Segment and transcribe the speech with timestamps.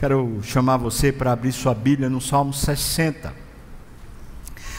[0.00, 3.34] Quero chamar você para abrir sua Bíblia no Salmo 60.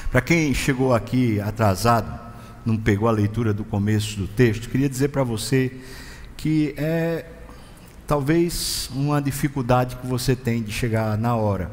[0.09, 2.19] Para quem chegou aqui atrasado,
[2.65, 5.79] não pegou a leitura do começo do texto, queria dizer para você
[6.35, 7.27] que é
[8.07, 11.69] talvez uma dificuldade que você tem de chegar na hora,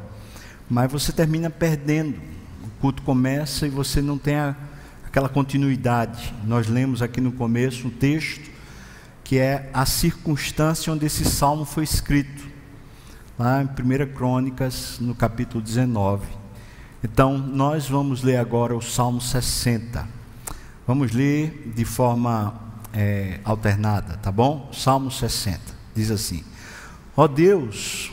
[0.69, 2.19] mas você termina perdendo.
[2.63, 4.55] O culto começa e você não tem a,
[5.07, 6.35] aquela continuidade.
[6.45, 8.51] Nós lemos aqui no começo um texto
[9.25, 12.48] que é a circunstância onde esse salmo foi escrito
[13.39, 16.27] lá em 1 Crônicas, no capítulo 19.
[17.05, 20.05] Então, nós vamos ler agora o Salmo 60.
[20.85, 22.53] Vamos ler de forma
[22.93, 24.69] é, alternada, tá bom?
[24.73, 25.61] Salmo 60.
[25.95, 26.43] Diz assim:
[27.17, 28.11] Ó oh Deus,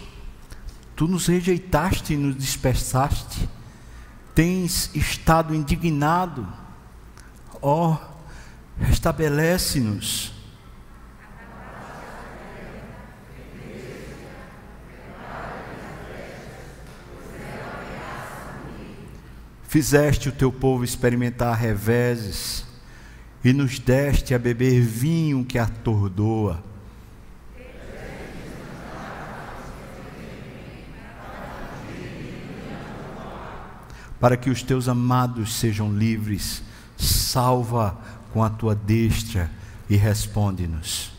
[0.96, 3.50] tu nos rejeitaste e nos dispersaste,
[4.36, 6.48] tens estado indignado,
[7.62, 7.98] ó, oh,
[8.80, 10.35] restabelece-nos
[19.76, 22.66] Fizeste o teu povo experimentar reveses
[23.44, 26.64] e nos deste a beber vinho que atordoa.
[34.18, 36.64] Para que os teus amados sejam livres,
[36.96, 38.00] salva
[38.32, 39.52] com a tua destra
[39.90, 41.15] e responde-nos.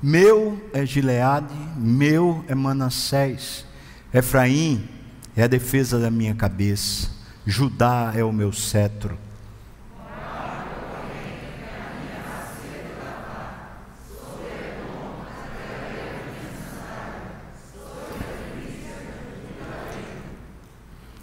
[0.00, 3.66] Meu é Gileade, meu é Manassés.
[4.14, 4.88] Efraim
[5.36, 7.10] é a defesa da minha cabeça.
[7.44, 9.18] Judá é o meu cetro.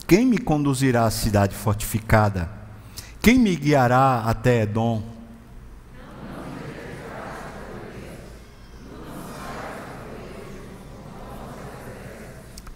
[0.06, 2.50] Quem me conduzirá à cidade fortificada?
[3.22, 5.15] Quem me guiará até Edom?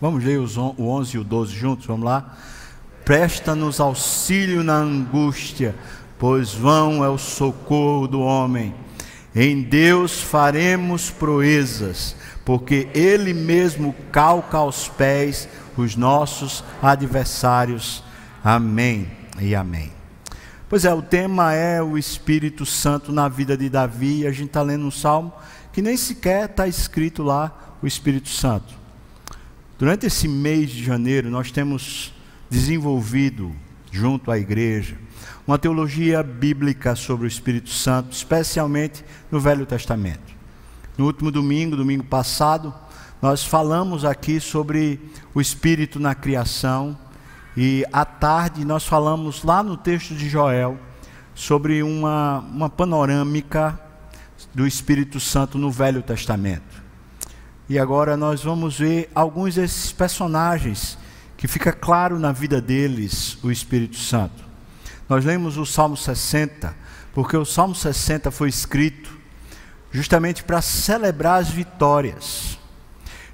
[0.02, 2.38] Vamos ler os, o 11 e o 12 juntos, vamos lá?
[3.04, 5.76] Presta-nos auxílio na angústia,
[6.18, 8.74] pois vão é o socorro do homem.
[9.36, 12.16] Em Deus faremos proezas,
[12.46, 18.02] porque Ele mesmo calca aos pés os nossos adversários.
[18.42, 19.12] Amém
[19.42, 19.92] e amém.
[20.70, 24.48] Pois é, o tema é o Espírito Santo na vida de Davi, e a gente
[24.48, 25.34] está lendo um salmo
[25.74, 28.79] que nem sequer está escrito lá o Espírito Santo.
[29.80, 32.14] Durante esse mês de janeiro, nós temos
[32.50, 33.56] desenvolvido,
[33.90, 34.98] junto à igreja,
[35.48, 40.36] uma teologia bíblica sobre o Espírito Santo, especialmente no Velho Testamento.
[40.98, 42.74] No último domingo, domingo passado,
[43.22, 45.00] nós falamos aqui sobre
[45.34, 46.98] o Espírito na criação,
[47.56, 50.78] e à tarde nós falamos lá no texto de Joel
[51.34, 53.80] sobre uma, uma panorâmica
[54.54, 56.79] do Espírito Santo no Velho Testamento.
[57.70, 60.98] E agora nós vamos ver alguns desses personagens
[61.38, 64.44] que fica claro na vida deles o Espírito Santo.
[65.08, 66.76] Nós lemos o Salmo 60,
[67.14, 69.16] porque o Salmo 60 foi escrito
[69.92, 72.58] justamente para celebrar as vitórias.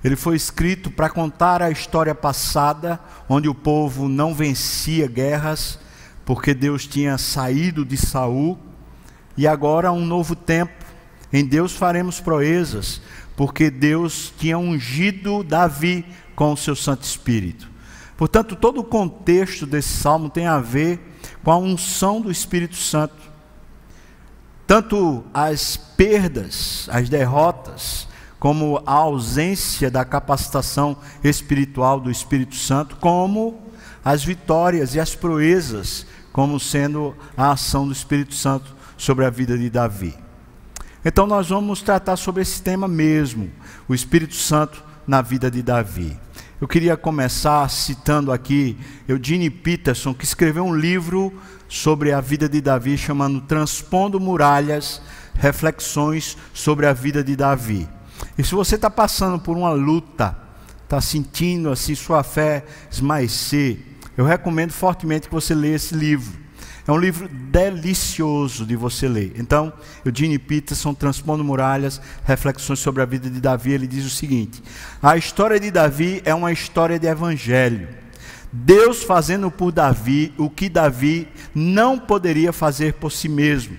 [0.03, 5.79] Ele foi escrito para contar a história passada, onde o povo não vencia guerras,
[6.25, 8.59] porque Deus tinha saído de Saul,
[9.37, 10.83] e agora um novo tempo.
[11.33, 13.01] Em Deus faremos proezas,
[13.35, 17.69] porque Deus tinha ungido Davi com o seu Santo Espírito.
[18.17, 20.99] Portanto, todo o contexto desse salmo tem a ver
[21.43, 23.15] com a unção do Espírito Santo.
[24.65, 28.07] Tanto as perdas, as derrotas,
[28.39, 33.61] como a ausência da capacitação espiritual do Espírito Santo, como
[34.03, 39.57] as vitórias e as proezas, como sendo a ação do Espírito Santo sobre a vida
[39.57, 40.24] de Davi.
[41.07, 43.51] Então nós vamos tratar sobre esse tema mesmo,
[43.87, 46.19] o Espírito Santo na vida de Davi.
[46.59, 48.75] Eu queria começar citando aqui
[49.07, 51.31] Eugene Peterson, que escreveu um livro
[51.69, 54.99] sobre a vida de Davi, chamando Transpondo Muralhas,
[55.35, 57.87] Reflexões sobre a vida de Davi.
[58.35, 60.35] E se você está passando por uma luta,
[60.83, 63.77] está sentindo assim sua fé esmaecer,
[64.17, 66.44] eu recomendo fortemente que você leia esse livro.
[66.87, 69.33] É um livro delicioso de você ler.
[69.37, 69.73] Então,
[70.05, 74.61] Eugene Peterson, Transpondo Muralhas, Reflexões sobre a vida de Davi, ele diz o seguinte:
[75.01, 77.87] A história de Davi é uma história de evangelho.
[78.51, 83.75] Deus fazendo por Davi o que Davi não poderia fazer por si mesmo.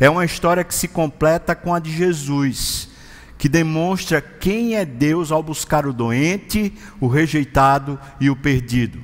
[0.00, 2.88] É uma história que se completa com a de Jesus,
[3.38, 8.98] que demonstra quem é Deus ao buscar o doente, o rejeitado e o perdido.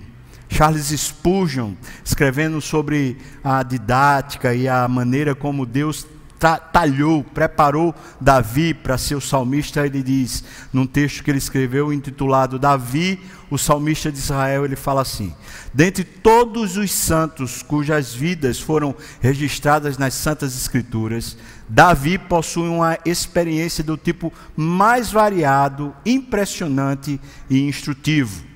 [0.53, 1.73] Charles Spurgeon,
[2.05, 6.07] escrevendo sobre a didática e a maneira como Deus
[6.73, 12.59] talhou, preparou Davi para ser o salmista, ele diz, num texto que ele escreveu intitulado
[12.59, 13.19] Davi,
[13.51, 15.33] o salmista de Israel, ele fala assim:
[15.73, 23.83] Dentre todos os santos cujas vidas foram registradas nas Santas Escrituras, Davi possui uma experiência
[23.83, 27.19] do tipo mais variado, impressionante
[27.49, 28.52] e instrutivo.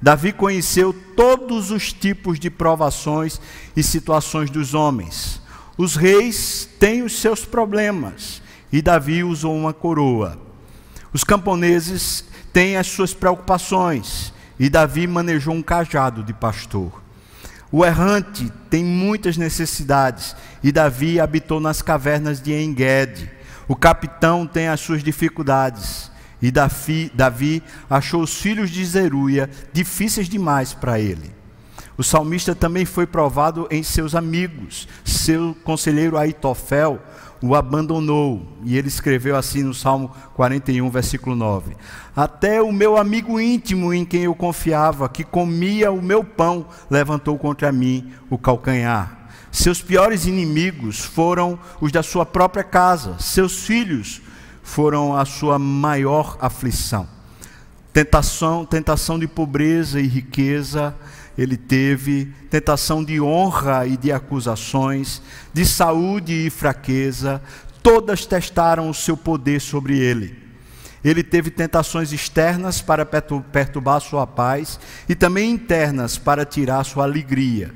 [0.00, 3.40] Davi conheceu todos os tipos de provações
[3.76, 5.40] e situações dos homens
[5.78, 8.40] os reis têm os seus problemas
[8.72, 10.38] e Davi usou uma coroa.
[11.12, 17.02] Os camponeses têm as suas preocupações e Davi manejou um cajado de pastor.
[17.70, 23.30] O errante tem muitas necessidades e Davi habitou nas cavernas de Enged.
[23.68, 26.10] O capitão tem as suas dificuldades
[26.40, 31.34] e Davi, Davi achou os filhos de Zeruia difíceis demais para ele.
[31.98, 34.86] O salmista também foi provado em seus amigos.
[35.02, 37.00] Seu conselheiro Aitofel
[37.42, 38.46] o abandonou.
[38.64, 41.74] E ele escreveu assim no Salmo 41, versículo 9:
[42.14, 47.38] Até o meu amigo íntimo em quem eu confiava, que comia o meu pão, levantou
[47.38, 49.28] contra mim o calcanhar.
[49.50, 54.20] Seus piores inimigos foram os da sua própria casa, seus filhos
[54.66, 57.08] foram a sua maior aflição.
[57.92, 60.94] Tentação, tentação de pobreza e riqueza,
[61.38, 65.22] ele teve tentação de honra e de acusações,
[65.54, 67.40] de saúde e fraqueza,
[67.80, 70.36] todas testaram o seu poder sobre ele.
[71.02, 77.72] Ele teve tentações externas para perturbar sua paz e também internas para tirar sua alegria.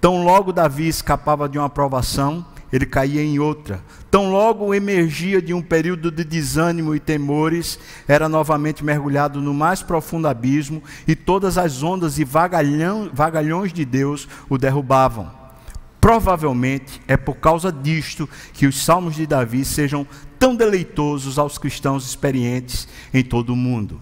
[0.00, 3.82] Tão logo Davi escapava de uma provação, ele caía em outra.
[4.10, 7.78] Tão logo emergia de um período de desânimo e temores,
[8.08, 13.84] era novamente mergulhado no mais profundo abismo e todas as ondas e vagalhão, vagalhões de
[13.84, 15.30] Deus o derrubavam.
[16.00, 20.06] Provavelmente é por causa disto que os salmos de Davi sejam
[20.38, 24.00] tão deleitosos aos cristãos experientes em todo o mundo.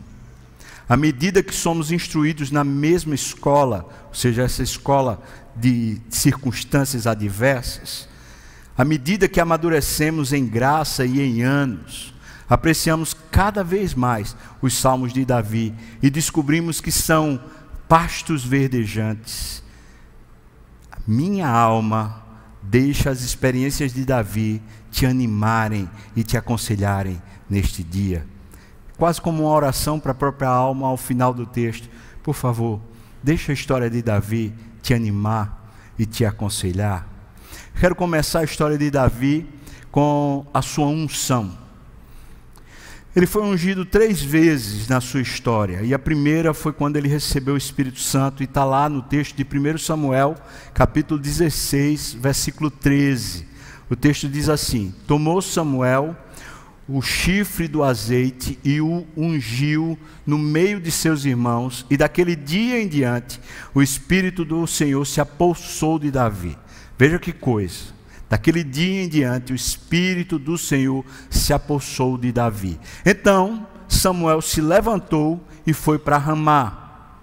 [0.88, 5.22] À medida que somos instruídos na mesma escola, ou seja, essa escola
[5.54, 8.08] de circunstâncias adversas,
[8.80, 12.14] à medida que amadurecemos em graça e em anos,
[12.48, 17.38] apreciamos cada vez mais os salmos de Davi e descobrimos que são
[17.86, 19.62] pastos verdejantes.
[21.06, 22.24] Minha alma
[22.62, 25.86] deixa as experiências de Davi te animarem
[26.16, 28.26] e te aconselharem neste dia.
[28.96, 31.86] Quase como uma oração para a própria alma ao final do texto.
[32.22, 32.80] Por favor,
[33.22, 37.09] deixa a história de Davi te animar e te aconselhar.
[37.80, 39.46] Quero começar a história de Davi
[39.90, 41.56] com a sua unção.
[43.16, 47.54] Ele foi ungido três vezes na sua história, e a primeira foi quando ele recebeu
[47.54, 50.36] o Espírito Santo, e está lá no texto de 1 Samuel,
[50.74, 53.46] capítulo 16, versículo 13.
[53.88, 56.14] O texto diz assim: Tomou Samuel
[56.86, 62.78] o chifre do azeite e o ungiu no meio de seus irmãos, e daquele dia
[62.78, 63.40] em diante
[63.72, 66.58] o Espírito do Senhor se apossou de Davi.
[67.00, 67.94] Veja que coisa.
[68.28, 72.78] Daquele dia em diante, o Espírito do Senhor se apossou de Davi.
[73.06, 77.16] Então, Samuel se levantou e foi para Ramá.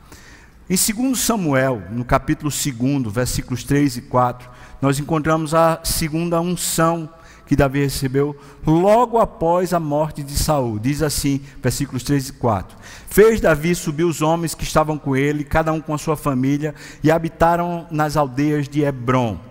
[0.67, 4.49] Em 2 Samuel, no capítulo 2, versículos 3 e 4,
[4.81, 7.07] nós encontramos a segunda unção
[7.45, 10.79] que Davi recebeu logo após a morte de Saul.
[10.79, 12.75] Diz assim, versículos 3 e 4.
[13.07, 16.73] Fez Davi subir os homens que estavam com ele, cada um com a sua família,
[17.03, 19.46] e habitaram nas aldeias de Hebron.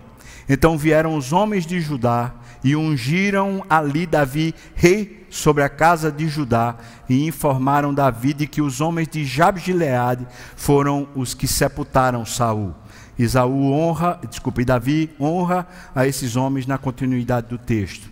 [0.49, 6.27] Então vieram os homens de Judá e ungiram ali Davi rei sobre a casa de
[6.27, 6.75] Judá
[7.09, 10.25] e informaram Davi de que os homens de Jabgileade
[10.55, 12.73] foram os que sepultaram Saul.
[13.19, 18.09] Isaú honra, desculpe, Davi honra a esses homens na continuidade do texto.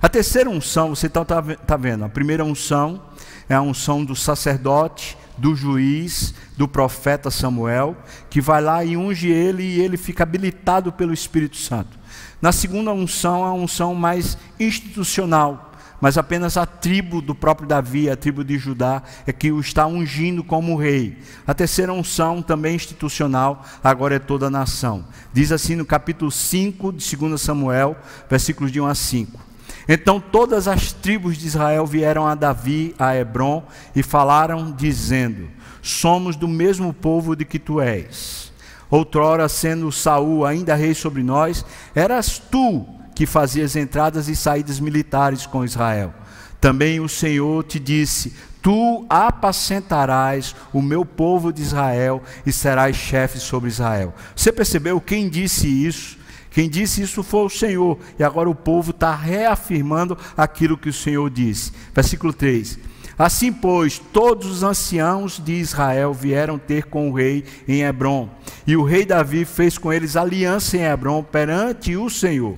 [0.00, 3.02] A terceira unção, você está tá vendo, a primeira unção
[3.48, 7.96] é a unção do sacerdote, do juiz, do profeta Samuel,
[8.28, 11.98] que vai lá e unge ele e ele fica habilitado pelo Espírito Santo.
[12.40, 18.16] Na segunda unção, a unção mais institucional, mas apenas a tribo do próprio Davi, a
[18.16, 21.18] tribo de Judá, é que o está ungindo como rei.
[21.46, 25.04] A terceira unção, também institucional, agora é toda a nação.
[25.32, 27.96] Diz assim no capítulo 5 de 2 Samuel,
[28.28, 29.47] versículos de 1 a 5.
[29.88, 33.64] Então todas as tribos de Israel vieram a Davi, a Hebron,
[33.96, 35.48] e falaram, dizendo:
[35.80, 38.52] Somos do mesmo povo de que tu és.
[38.90, 41.64] Outrora, sendo Saul ainda rei sobre nós,
[41.94, 46.12] eras tu que fazias entradas e saídas militares com Israel.
[46.60, 53.38] Também o Senhor te disse: Tu apacentarás o meu povo de Israel e serás chefe
[53.38, 54.14] sobre Israel.
[54.36, 56.17] Você percebeu quem disse isso?
[56.50, 60.92] Quem disse isso foi o Senhor, e agora o povo está reafirmando aquilo que o
[60.92, 61.72] Senhor disse.
[61.94, 62.78] Versículo 3:
[63.18, 68.30] Assim, pois, todos os anciãos de Israel vieram ter com o rei em Hebron,
[68.66, 72.56] e o rei Davi fez com eles aliança em Hebron perante o Senhor.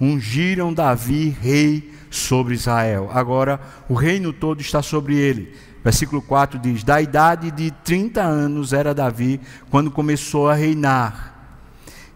[0.00, 3.08] Ungiram Davi rei sobre Israel.
[3.12, 5.54] Agora o reino todo está sobre ele.
[5.82, 11.34] Versículo 4 diz: Da idade de 30 anos era Davi quando começou a reinar,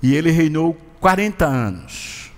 [0.03, 2.31] e ele reinou 40 anos.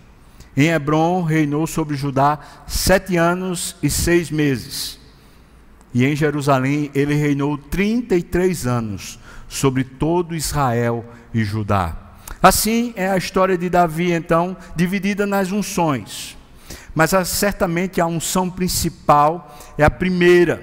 [0.56, 4.98] Em Hebron reinou sobre Judá sete anos e seis meses.
[5.92, 11.96] E em Jerusalém ele reinou 33 anos sobre todo Israel e Judá.
[12.42, 16.38] Assim é a história de Davi, então, dividida nas unções.
[16.94, 20.62] Mas certamente a unção principal é a primeira.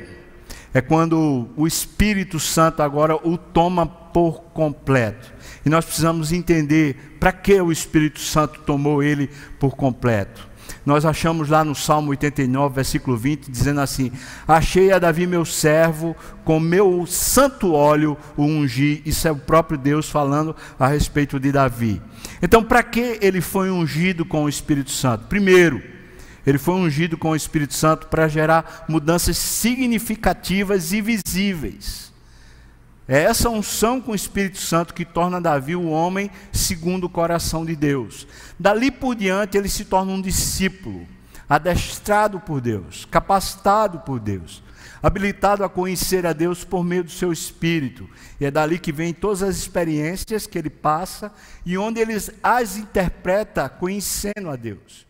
[0.74, 5.34] É quando o Espírito Santo agora o toma por completo.
[5.68, 10.48] E nós precisamos entender para que o Espírito Santo tomou ele por completo.
[10.86, 14.10] Nós achamos lá no Salmo 89, versículo 20, dizendo assim:
[14.48, 19.02] Achei a Davi meu servo, com meu santo óleo o ungi.
[19.06, 22.02] Isso é o próprio Deus falando a respeito de Davi.
[22.42, 25.26] Então, para que ele foi ungido com o Espírito Santo?
[25.26, 25.84] Primeiro,
[26.46, 32.07] ele foi ungido com o Espírito Santo para gerar mudanças significativas e visíveis.
[33.08, 37.66] É essa unção com o Espírito Santo que torna Davi o homem segundo o coração
[37.66, 38.28] de Deus.
[38.60, 41.08] Dali por diante, ele se torna um discípulo,
[41.48, 44.62] adestrado por Deus, capacitado por Deus,
[45.02, 48.10] habilitado a conhecer a Deus por meio do seu espírito.
[48.42, 51.32] E é dali que vem todas as experiências que ele passa
[51.66, 55.07] e onde ele as interpreta conhecendo a Deus.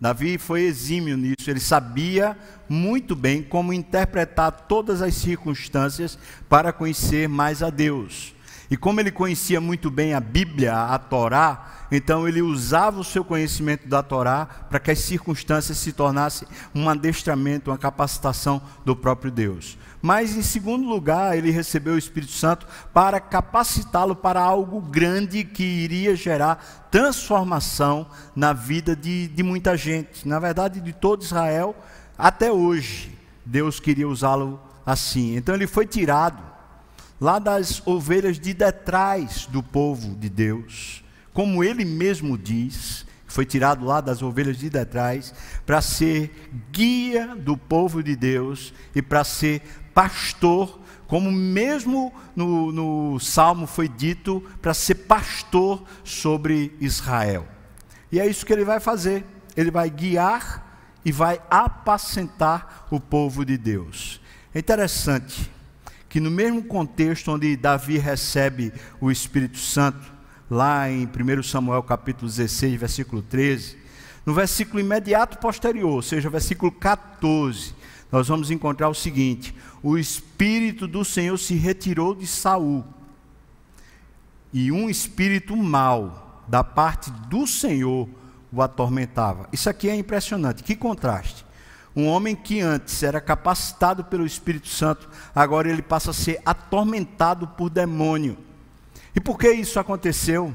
[0.00, 7.28] Davi foi exímio nisso, ele sabia muito bem como interpretar todas as circunstâncias para conhecer
[7.28, 8.34] mais a Deus.
[8.70, 13.24] E como ele conhecia muito bem a Bíblia, a Torá, então ele usava o seu
[13.24, 19.30] conhecimento da Torá para que as circunstâncias se tornassem um adestramento, uma capacitação do próprio
[19.30, 19.76] Deus.
[20.02, 25.62] Mas, em segundo lugar, ele recebeu o Espírito Santo para capacitá-lo para algo grande que
[25.62, 30.26] iria gerar transformação na vida de, de muita gente.
[30.26, 31.76] Na verdade, de todo Israel,
[32.16, 35.36] até hoje, Deus queria usá-lo assim.
[35.36, 36.42] Então, ele foi tirado
[37.20, 41.04] lá das ovelhas de detrás do povo de Deus,
[41.34, 45.32] como ele mesmo diz, foi tirado lá das ovelhas de detrás,
[45.64, 49.62] para ser guia do povo de Deus e para ser
[49.94, 57.46] pastor, como mesmo no, no Salmo foi dito, para ser pastor sobre Israel.
[58.12, 59.24] E é isso que ele vai fazer.
[59.56, 60.70] Ele vai guiar
[61.04, 64.20] e vai apacentar o povo de Deus.
[64.54, 65.50] É interessante
[66.08, 70.12] que no mesmo contexto onde Davi recebe o Espírito Santo,
[70.50, 73.78] lá em 1 Samuel capítulo 16, versículo 13,
[74.26, 77.74] no versículo imediato posterior, ou seja, versículo 14,
[78.10, 82.84] nós vamos encontrar o seguinte: o espírito do Senhor se retirou de Saul,
[84.52, 88.08] e um espírito mau da parte do Senhor
[88.52, 89.48] o atormentava.
[89.52, 91.46] Isso aqui é impressionante, que contraste.
[91.94, 97.48] Um homem que antes era capacitado pelo Espírito Santo, agora ele passa a ser atormentado
[97.48, 98.38] por demônio.
[99.14, 100.54] E por que isso aconteceu?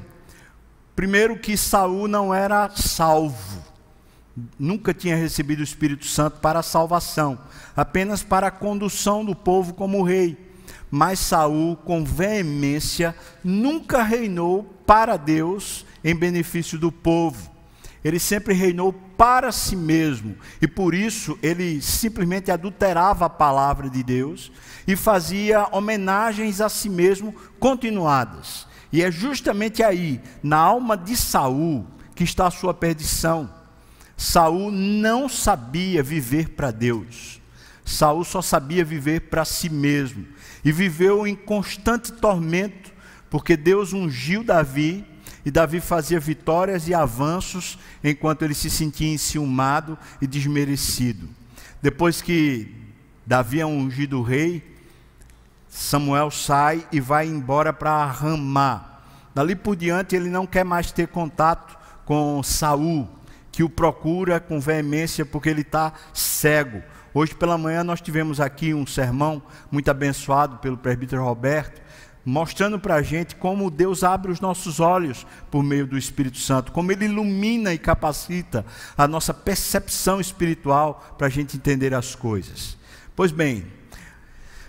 [0.95, 3.54] Primeiro que Saul não era salvo
[4.59, 7.39] nunca tinha recebido o Espírito Santo para a salvação,
[7.75, 10.37] apenas para a condução do povo como rei.
[10.91, 17.51] Mas Saul, com veemência, nunca reinou para Deus em benefício do povo.
[18.03, 24.03] Ele sempre reinou para si mesmo, e por isso ele simplesmente adulterava a palavra de
[24.03, 24.51] Deus
[24.85, 28.67] e fazia homenagens a si mesmo continuadas.
[28.91, 33.49] E é justamente aí, na alma de Saul, que está a sua perdição.
[34.17, 37.41] Saul não sabia viver para Deus.
[37.83, 40.25] Saul só sabia viver para si mesmo
[40.63, 42.91] e viveu em constante tormento,
[43.29, 45.05] porque Deus ungiu Davi
[45.45, 51.29] e Davi fazia vitórias e avanços enquanto ele se sentia enciumado e desmerecido.
[51.81, 52.73] Depois que
[53.25, 54.75] Davi é ungido rei,
[55.69, 59.01] Samuel sai e vai embora para Ramá.
[59.35, 63.07] Dali por diante ele não quer mais ter contato com Saul,
[63.55, 66.83] que o procura com veemência porque ele está cego.
[67.13, 71.81] Hoje pela manhã nós tivemos aqui um sermão muito abençoado pelo presbítero Roberto,
[72.25, 76.73] mostrando para a gente como Deus abre os nossos olhos por meio do Espírito Santo,
[76.73, 78.65] como Ele ilumina e capacita
[78.97, 82.77] a nossa percepção espiritual para a gente entender as coisas.
[83.15, 83.65] Pois bem,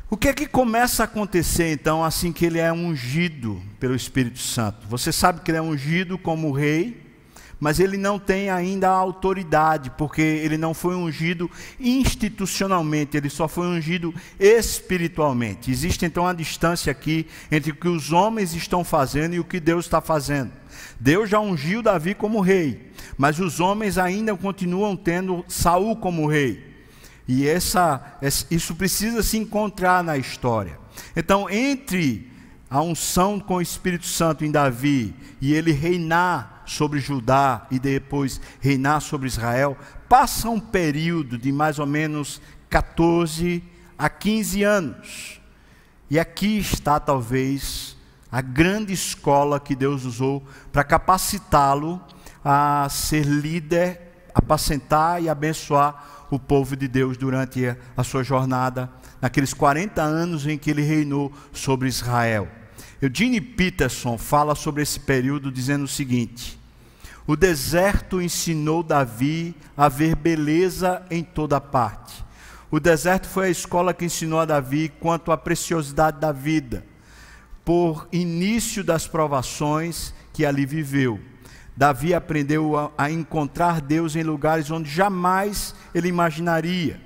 [0.09, 4.39] o que é que começa a acontecer então assim que ele é ungido pelo Espírito
[4.39, 4.87] Santo?
[4.87, 7.06] Você sabe que ele é ungido como rei,
[7.59, 13.49] mas ele não tem ainda a autoridade, porque ele não foi ungido institucionalmente, ele só
[13.49, 15.71] foi ungido espiritualmente.
[15.71, 19.59] Existe então uma distância aqui entre o que os homens estão fazendo e o que
[19.59, 20.53] Deus está fazendo.
[21.01, 26.75] Deus já ungiu Davi como rei, mas os homens ainda continuam tendo Saul como rei.
[27.27, 28.19] E essa,
[28.51, 30.79] isso precisa se encontrar na história.
[31.17, 32.31] Então, entre
[32.71, 38.41] a unção com o Espírito Santo em Davi e ele reinar sobre Judá e depois
[38.61, 39.77] reinar sobre Israel,
[40.09, 43.63] passa um período de mais ou menos 14
[43.97, 45.41] a 15 anos.
[46.11, 47.97] E aqui está talvez
[48.31, 52.01] a grande escola que Deus usou para capacitá-lo
[52.45, 59.55] a ser líder, apacentar e abençoar o povo de Deus durante a sua jornada, naqueles
[59.55, 62.49] 40 anos em que ele reinou sobre Israel.
[63.01, 66.59] Eugene Peterson fala sobre esse período dizendo o seguinte:
[67.27, 72.25] O deserto ensinou Davi a ver beleza em toda parte.
[72.71, 76.85] O deserto foi a escola que ensinou a Davi quanto à preciosidade da vida,
[77.65, 81.21] por início das provações que ali viveu.
[81.77, 86.99] Davi aprendeu a, a, encontrar Deus em lugares onde jamais ele imaginaria.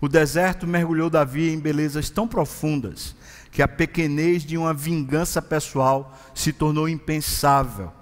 [0.00, 3.16] O deserto mergulhou Davi em belezas tão profundas
[3.54, 7.92] que a pequenez de uma vingança pessoal se tornou impensável.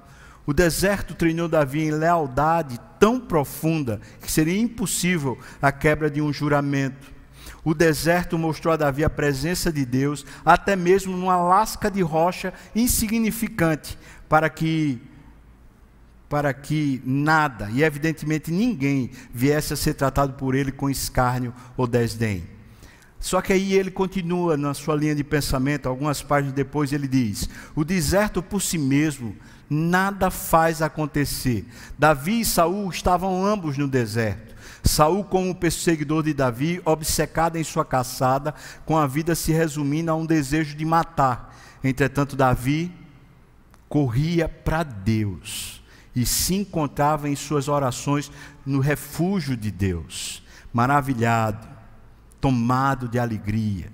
[0.47, 6.32] O deserto treinou Davi em lealdade tão profunda que seria impossível a quebra de um
[6.32, 7.12] juramento.
[7.62, 12.54] O deserto mostrou a Davi a presença de Deus, até mesmo numa lasca de rocha
[12.75, 13.99] insignificante,
[14.30, 15.02] para que
[16.30, 21.87] para que nada, e evidentemente ninguém, viesse a ser tratado por ele com escárnio ou
[21.87, 22.51] desdém.
[23.23, 27.49] Só que aí ele continua na sua linha de pensamento, algumas páginas depois ele diz:
[27.73, 29.37] O deserto por si mesmo
[29.71, 31.64] nada faz acontecer.
[31.97, 34.52] Davi e Saul estavam ambos no deserto.
[34.82, 38.52] Saul, como perseguidor de Davi, obcecado em sua caçada,
[38.85, 41.56] com a vida se resumindo a um desejo de matar.
[41.85, 42.93] Entretanto, Davi
[43.89, 45.80] corria para Deus
[46.15, 48.32] e se encontrava em suas orações
[48.67, 51.72] no refúgio de Deus, maravilhado,
[52.43, 53.93] tomado de alegria,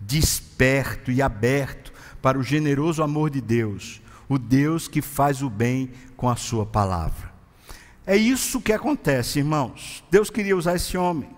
[0.00, 5.90] desperto e aberto para o generoso amor de Deus, o Deus que faz o bem
[6.16, 7.30] com a sua palavra.
[8.06, 10.02] É isso que acontece, irmãos.
[10.10, 11.28] Deus queria usar esse homem.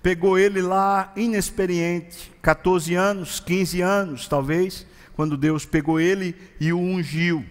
[0.00, 6.78] Pegou ele lá inexperiente, 14 anos, 15 anos, talvez, quando Deus pegou ele e o
[6.78, 7.44] ungiu.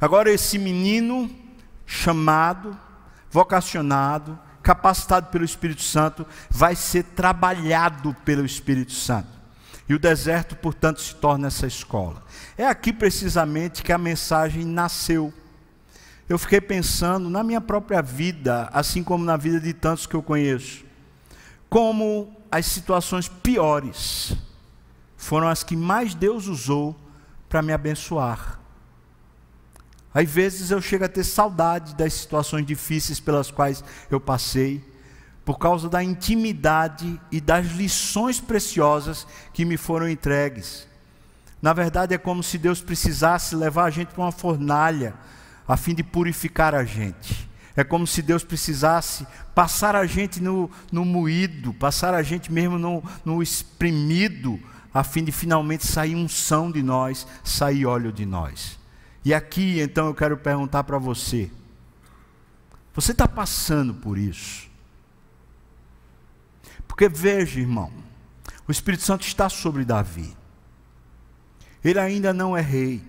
[0.00, 1.28] Agora esse menino
[1.84, 2.78] chamado,
[3.28, 9.28] vocacionado, capacitado pelo Espírito Santo, vai ser trabalhado pelo Espírito Santo.
[9.88, 12.22] E o deserto, portanto, se torna essa escola.
[12.56, 15.32] É aqui precisamente que a mensagem nasceu.
[16.28, 20.22] Eu fiquei pensando na minha própria vida, assim como na vida de tantos que eu
[20.22, 20.84] conheço,
[21.68, 24.36] como as situações piores
[25.16, 26.96] foram as que mais Deus usou
[27.48, 28.61] para me abençoar.
[30.14, 34.84] Às vezes eu chego a ter saudade das situações difíceis pelas quais eu passei,
[35.44, 40.86] por causa da intimidade e das lições preciosas que me foram entregues.
[41.60, 45.14] Na verdade, é como se Deus precisasse levar a gente para uma fornalha,
[45.66, 47.48] a fim de purificar a gente.
[47.74, 52.78] É como se Deus precisasse passar a gente no, no moído, passar a gente mesmo
[52.78, 54.60] no, no espremido,
[54.92, 58.81] a fim de finalmente sair unção de nós, sair óleo de nós.
[59.24, 61.50] E aqui então eu quero perguntar para você:
[62.94, 64.70] você está passando por isso?
[66.86, 67.92] Porque veja, irmão,
[68.66, 70.36] o Espírito Santo está sobre Davi.
[71.84, 73.02] Ele ainda não é rei,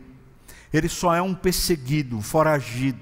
[0.71, 2.99] ele só é um perseguido, um foragido.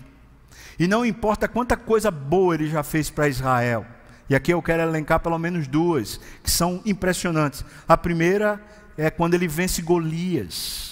[0.80, 3.86] E não importa quanta coisa boa ele já fez para Israel.
[4.28, 7.64] E aqui eu quero elencar pelo menos duas, que são impressionantes.
[7.88, 8.60] A primeira
[8.98, 10.91] é quando ele vence Golias.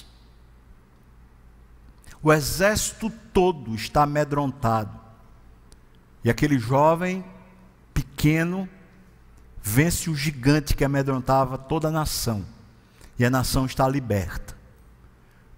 [2.21, 4.99] O exército todo está amedrontado.
[6.23, 7.23] E aquele jovem
[7.93, 8.67] pequeno
[9.61, 12.45] vence o gigante que amedrontava toda a nação.
[13.17, 14.57] E a nação está liberta.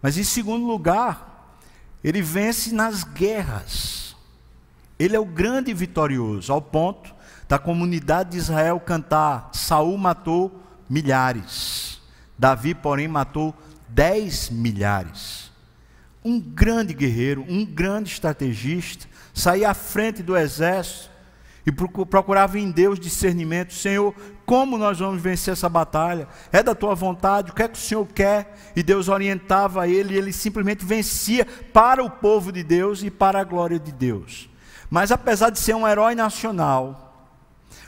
[0.02, 1.58] Mas em segundo lugar,
[2.04, 4.16] ele vence nas guerras.
[4.98, 7.14] Ele é o grande vitorioso, ao ponto
[7.48, 12.02] da comunidade de Israel cantar: Saul matou milhares,
[12.38, 13.56] Davi, porém, matou
[13.88, 15.51] dez milhares.
[16.24, 21.10] Um grande guerreiro, um grande estrategista, saía à frente do exército
[21.66, 24.14] e procurava em Deus discernimento: Senhor,
[24.46, 26.28] como nós vamos vencer essa batalha?
[26.52, 27.52] É da tua vontade?
[27.52, 28.56] O que é que o Senhor quer?
[28.76, 33.40] E Deus orientava ele e ele simplesmente vencia para o povo de Deus e para
[33.40, 34.50] a glória de Deus.
[34.90, 37.38] Mas apesar de ser um herói nacional,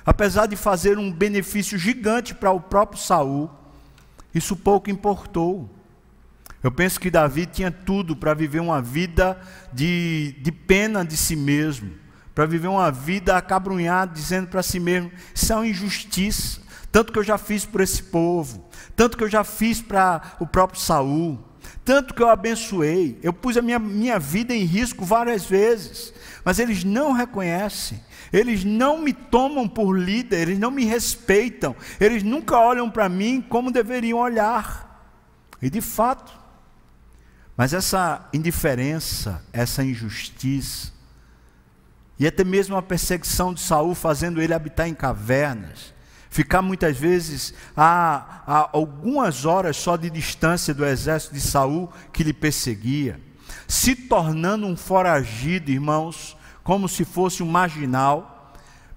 [0.06, 3.50] apesar de fazer um benefício gigante para o próprio Saul,
[4.34, 5.70] isso pouco importou.
[6.64, 9.40] Eu penso que Davi tinha tudo para viver uma vida
[9.74, 15.12] de, de pena de si mesmo para viver uma vida acabrunhada, dizendo para si mesmo:
[15.34, 16.62] isso é uma injustiça.
[16.92, 20.46] Tanto que eu já fiz por esse povo, tanto que eu já fiz para o
[20.46, 21.40] próprio Saul,
[21.84, 26.14] tanto que eu abençoei, eu pus a minha, minha vida em risco várias vezes,
[26.46, 28.00] mas eles não reconhecem,
[28.32, 33.42] eles não me tomam por líder, eles não me respeitam, eles nunca olham para mim
[33.42, 34.92] como deveriam olhar.
[35.60, 36.32] E de fato,
[37.56, 40.92] mas essa indiferença, essa injustiça,
[42.18, 45.94] e até mesmo a perseguição de Saul fazendo ele habitar em cavernas,
[46.30, 52.24] ficar muitas vezes a, a algumas horas só de distância do exército de Saul que
[52.24, 53.20] lhe perseguia,
[53.68, 58.54] se tornando um foragido, irmãos, como se fosse um marginal,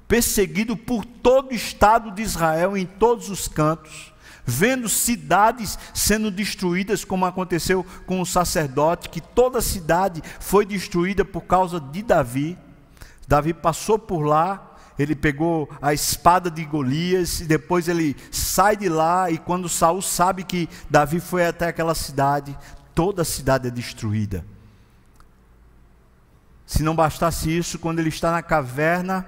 [0.08, 4.12] perseguido por todo o estado de Israel em todos os cantos,
[4.46, 11.24] vendo cidades sendo destruídas, como aconteceu com o sacerdote, que toda a cidade foi destruída
[11.24, 12.56] por causa de Davi.
[13.26, 18.88] Davi passou por lá, ele pegou a espada de Golias e depois ele sai de
[18.88, 22.56] lá e quando Saul sabe que Davi foi até aquela cidade,
[22.94, 24.44] toda a cidade é destruída.
[26.64, 29.26] Se não bastasse isso, quando ele está na caverna,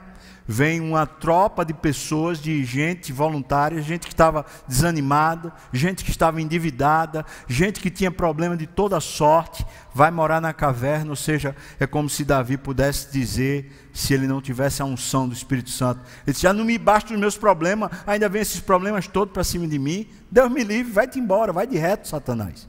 [0.51, 6.41] vem uma tropa de pessoas, de gente voluntária, gente que estava desanimada, gente que estava
[6.41, 11.87] endividada, gente que tinha problema de toda sorte, vai morar na caverna, ou seja, é
[11.87, 16.33] como se Davi pudesse dizer, se ele não tivesse a unção do Espírito Santo, ele
[16.33, 19.69] disse, já não me basta os meus problemas, ainda vem esses problemas todos para cima
[19.69, 22.67] de mim, Deus me livre, vai-te embora, vai de reto, Satanás.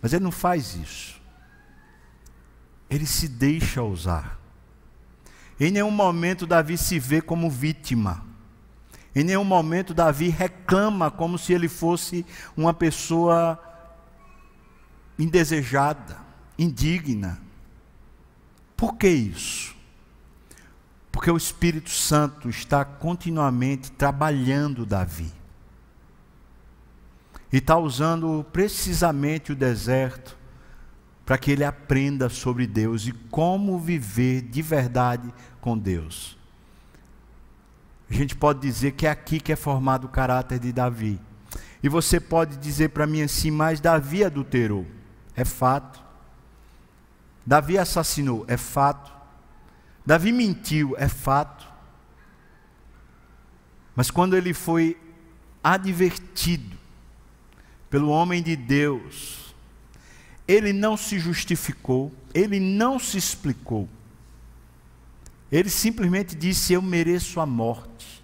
[0.00, 1.20] Mas ele não faz isso.
[2.88, 4.41] Ele se deixa usar.
[5.60, 8.24] Em nenhum momento Davi se vê como vítima.
[9.14, 12.24] Em nenhum momento Davi reclama como se ele fosse
[12.56, 13.58] uma pessoa
[15.18, 16.18] indesejada,
[16.58, 17.38] indigna.
[18.76, 19.76] Por que isso?
[21.12, 25.30] Porque o Espírito Santo está continuamente trabalhando Davi.
[27.52, 30.36] E está usando precisamente o deserto
[31.24, 36.36] para que ele aprenda sobre Deus e como viver de verdade com Deus.
[38.10, 41.18] A gente pode dizer que é aqui que é formado o caráter de Davi.
[41.82, 44.86] E você pode dizer para mim assim, mas Davi adulterou.
[45.34, 46.02] É fato.
[47.44, 48.44] Davi assassinou.
[48.46, 49.10] É fato.
[50.04, 50.94] Davi mentiu.
[50.98, 51.66] É fato.
[53.96, 54.96] Mas quando ele foi
[55.64, 56.76] advertido
[57.88, 59.41] pelo homem de Deus,
[60.52, 63.88] ele não se justificou, ele não se explicou.
[65.50, 68.22] Ele simplesmente disse: Eu mereço a morte.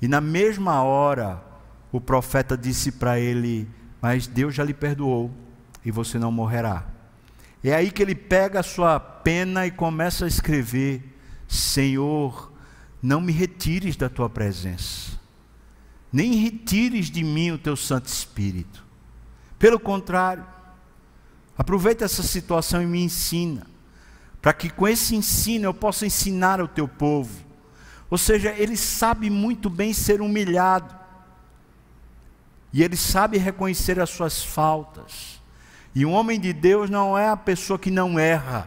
[0.00, 1.42] E na mesma hora,
[1.90, 3.68] o profeta disse para ele:
[4.00, 5.30] Mas Deus já lhe perdoou
[5.84, 6.86] e você não morrerá.
[7.62, 11.02] É aí que ele pega a sua pena e começa a escrever:
[11.48, 12.52] Senhor,
[13.02, 15.18] não me retires da tua presença,
[16.12, 18.84] nem retires de mim o teu Santo Espírito.
[19.58, 20.44] Pelo contrário,
[21.60, 23.66] aproveita essa situação e me ensina
[24.40, 27.44] para que com esse ensino eu possa ensinar ao teu povo.
[28.08, 30.98] Ou seja, ele sabe muito bem ser humilhado,
[32.72, 35.38] e ele sabe reconhecer as suas faltas.
[35.94, 38.66] E um homem de Deus não é a pessoa que não erra,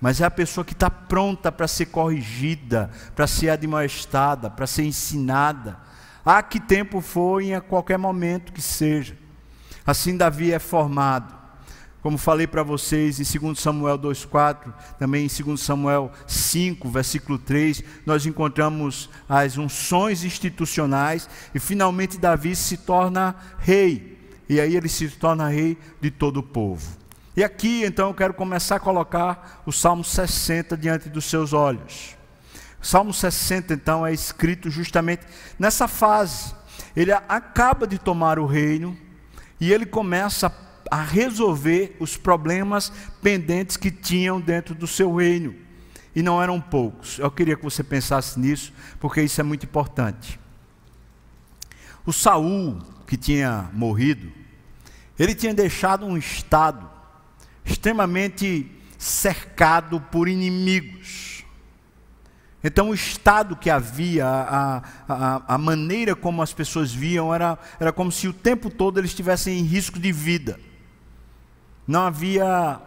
[0.00, 4.82] mas é a pessoa que está pronta para ser corrigida, para ser admoestada, para ser
[4.82, 5.78] ensinada.
[6.26, 9.16] A que tempo for, em qualquer momento que seja.
[9.86, 11.43] Assim Davi é formado.
[12.04, 17.82] Como falei para vocês em 2 Samuel 2,4, também em 2 Samuel 5, versículo 3,
[18.04, 24.18] nós encontramos as unções institucionais e finalmente Davi se torna rei.
[24.46, 26.86] E aí ele se torna rei de todo o povo.
[27.34, 32.14] E aqui então eu quero começar a colocar o Salmo 60 diante dos seus olhos.
[32.82, 35.22] O Salmo 60 então é escrito justamente
[35.58, 36.54] nessa fase.
[36.94, 38.94] Ele acaba de tomar o reino
[39.58, 42.92] e ele começa a a resolver os problemas
[43.22, 45.54] pendentes que tinham dentro do seu reino.
[46.14, 47.18] E não eram poucos.
[47.18, 50.38] Eu queria que você pensasse nisso, porque isso é muito importante.
[52.06, 54.30] O Saul, que tinha morrido,
[55.18, 56.88] Ele tinha deixado um estado
[57.64, 61.44] extremamente cercado por inimigos.
[62.62, 67.92] Então, o estado que havia, a, a, a maneira como as pessoas viam, era, era
[67.92, 70.58] como se o tempo todo eles estivessem em risco de vida.
[71.86, 72.80] Não havia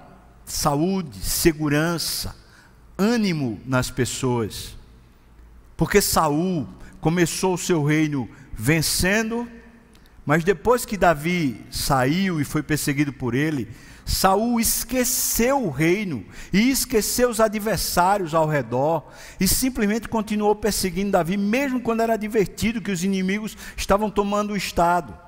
[0.45, 2.35] saúde, segurança,
[2.97, 4.75] ânimo nas pessoas.
[5.75, 6.67] Porque Saul
[6.99, 9.47] começou o seu reino vencendo,
[10.25, 13.69] mas depois que Davi saiu e foi perseguido por ele,
[14.03, 21.37] Saul esqueceu o reino e esqueceu os adversários ao redor e simplesmente continuou perseguindo Davi,
[21.37, 25.26] mesmo quando era advertido que os inimigos estavam tomando o estado.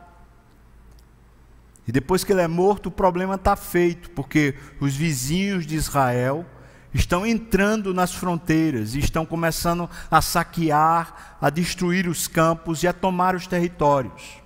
[1.90, 6.46] E depois que ele é morto, o problema está feito, porque os vizinhos de Israel
[6.94, 12.94] estão entrando nas fronteiras e estão começando a saquear, a destruir os campos e a
[12.94, 14.40] tomar os territórios.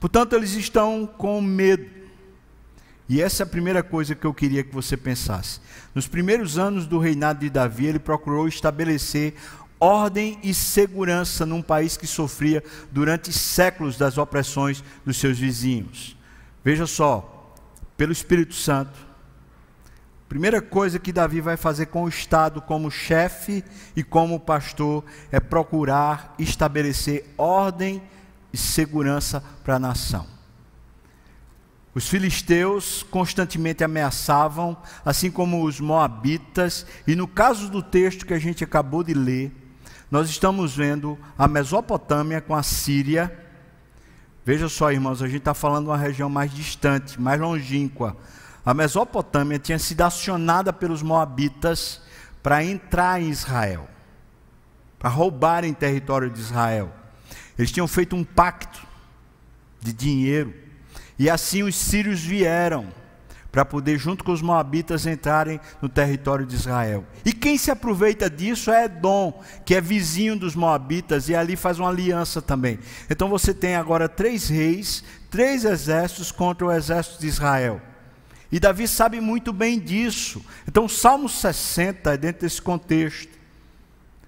[0.00, 1.84] Portanto, eles estão com medo.
[3.06, 5.60] E essa é a primeira coisa que eu queria que você pensasse.
[5.94, 9.34] Nos primeiros anos do reinado de Davi, ele procurou estabelecer
[9.78, 16.16] ordem e segurança num país que sofria durante séculos das opressões dos seus vizinhos.
[16.64, 17.54] Veja só,
[17.96, 19.12] pelo Espírito Santo,
[20.32, 23.62] Primeira coisa que Davi vai fazer com o Estado, como chefe
[23.94, 28.02] e como pastor, é procurar estabelecer ordem
[28.50, 30.26] e segurança para a nação.
[31.94, 38.38] Os filisteus constantemente ameaçavam, assim como os moabitas, e no caso do texto que a
[38.38, 39.52] gente acabou de ler,
[40.10, 43.38] nós estamos vendo a Mesopotâmia com a Síria.
[44.44, 48.16] Veja só, irmãos, a gente está falando de uma região mais distante, mais longínqua
[48.64, 52.00] a Mesopotâmia tinha sido acionada pelos moabitas
[52.42, 53.88] para entrar em Israel,
[54.98, 56.92] para roubarem território de Israel.
[57.58, 58.86] Eles tinham feito um pacto
[59.80, 60.54] de dinheiro,
[61.18, 62.86] e assim os sírios vieram
[63.52, 67.04] para poder, junto com os moabitas, entrarem no território de Israel.
[67.22, 71.78] E quem se aproveita disso é Edom, que é vizinho dos moabitas, e ali faz
[71.78, 72.78] uma aliança também.
[73.10, 77.80] Então você tem agora três reis, três exércitos contra o exército de Israel.
[78.50, 80.44] E Davi sabe muito bem disso.
[80.68, 83.32] Então, o Salmo 60 é dentro desse contexto.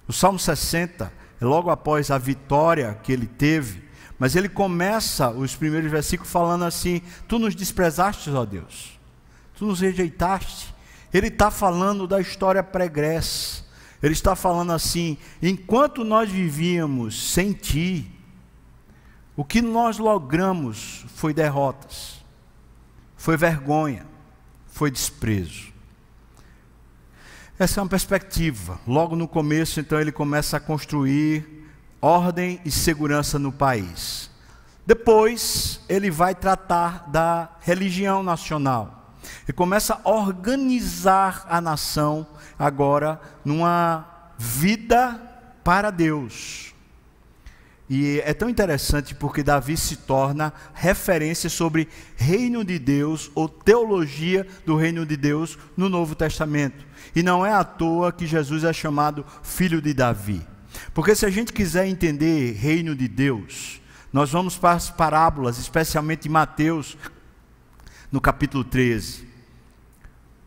[0.08, 3.84] O Salmo 60 é logo após a vitória que ele teve,
[4.18, 8.93] mas ele começa os primeiros versículos falando assim: Tu nos desprezaste, ó Deus,
[9.56, 10.74] tu nos rejeitaste.
[11.12, 13.64] Ele está falando da história pregressa.
[14.02, 18.10] Ele está falando assim: enquanto nós vivíamos sem ti,
[19.36, 22.24] o que nós logramos foi derrotas,
[23.16, 24.06] foi vergonha,
[24.66, 25.72] foi desprezo.
[27.58, 28.80] Essa é uma perspectiva.
[28.86, 31.64] Logo no começo, então, ele começa a construir
[32.00, 34.28] ordem e segurança no país.
[34.84, 39.03] Depois, ele vai tratar da religião nacional.
[39.46, 42.26] E começa a organizar a nação
[42.58, 45.20] agora numa vida
[45.62, 46.74] para Deus.
[47.88, 54.46] E é tão interessante porque Davi se torna referência sobre reino de Deus ou teologia
[54.64, 56.86] do reino de Deus no Novo Testamento.
[57.14, 60.46] E não é à toa que Jesus é chamado filho de Davi.
[60.94, 63.80] Porque se a gente quiser entender reino de Deus,
[64.10, 66.96] nós vamos para as parábolas, especialmente em Mateus,
[68.10, 69.33] no capítulo 13.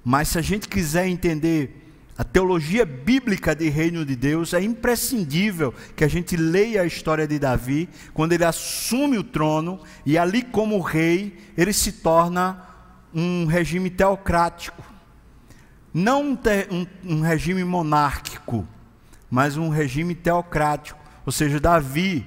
[0.10, 1.86] Mas se a gente quiser entender
[2.18, 7.28] a teologia bíblica de reino de Deus é imprescindível que a gente leia a história
[7.28, 12.66] de Davi, quando ele assume o trono e ali como rei, ele se torna
[13.14, 14.82] um regime teocrático.
[15.94, 18.66] Não um, te, um, um regime monárquico,
[19.30, 20.98] mas um regime teocrático.
[21.26, 22.26] Ou seja, Davi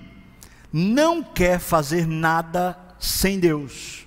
[0.70, 4.06] não quer fazer nada sem Deus.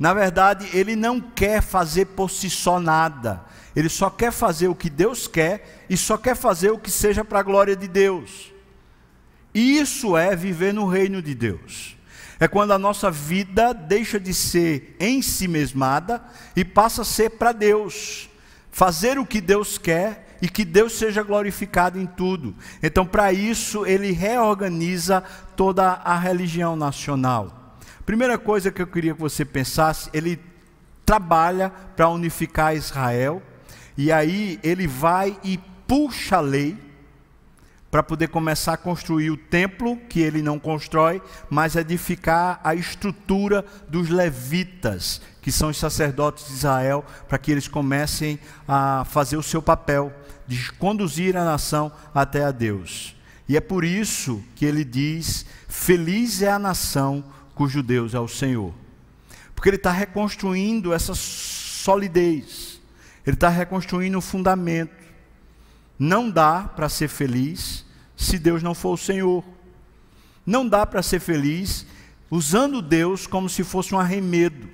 [0.00, 3.44] Na verdade, ele não quer fazer por si só nada.
[3.76, 7.22] Ele só quer fazer o que Deus quer e só quer fazer o que seja
[7.22, 8.50] para a glória de Deus.
[9.54, 11.98] Isso é viver no reino de Deus.
[12.38, 16.24] É quando a nossa vida deixa de ser em si mesmada
[16.56, 18.30] e passa a ser para Deus.
[18.72, 22.56] Fazer o que Deus quer e que Deus seja glorificado em tudo.
[22.82, 25.22] Então, para isso, ele reorganiza
[25.54, 27.59] toda a religião nacional.
[28.04, 30.40] Primeira coisa que eu queria que você pensasse, ele
[31.04, 33.42] trabalha para unificar Israel
[33.96, 36.76] e aí ele vai e puxa a lei
[37.90, 43.64] para poder começar a construir o templo, que ele não constrói, mas edificar a estrutura
[43.88, 49.42] dos levitas, que são os sacerdotes de Israel, para que eles comecem a fazer o
[49.42, 50.12] seu papel
[50.46, 53.16] de conduzir a nação até a Deus.
[53.48, 57.24] E é por isso que ele diz: Feliz é a nação
[57.60, 58.72] cujo Deus é o Senhor.
[59.54, 62.80] Porque ele está reconstruindo essa solidez,
[63.26, 64.96] ele está reconstruindo o fundamento.
[65.98, 67.84] Não dá para ser feliz
[68.16, 69.44] se Deus não for o Senhor.
[70.46, 71.86] Não dá para ser feliz
[72.30, 74.66] usando Deus como se fosse um arremedo.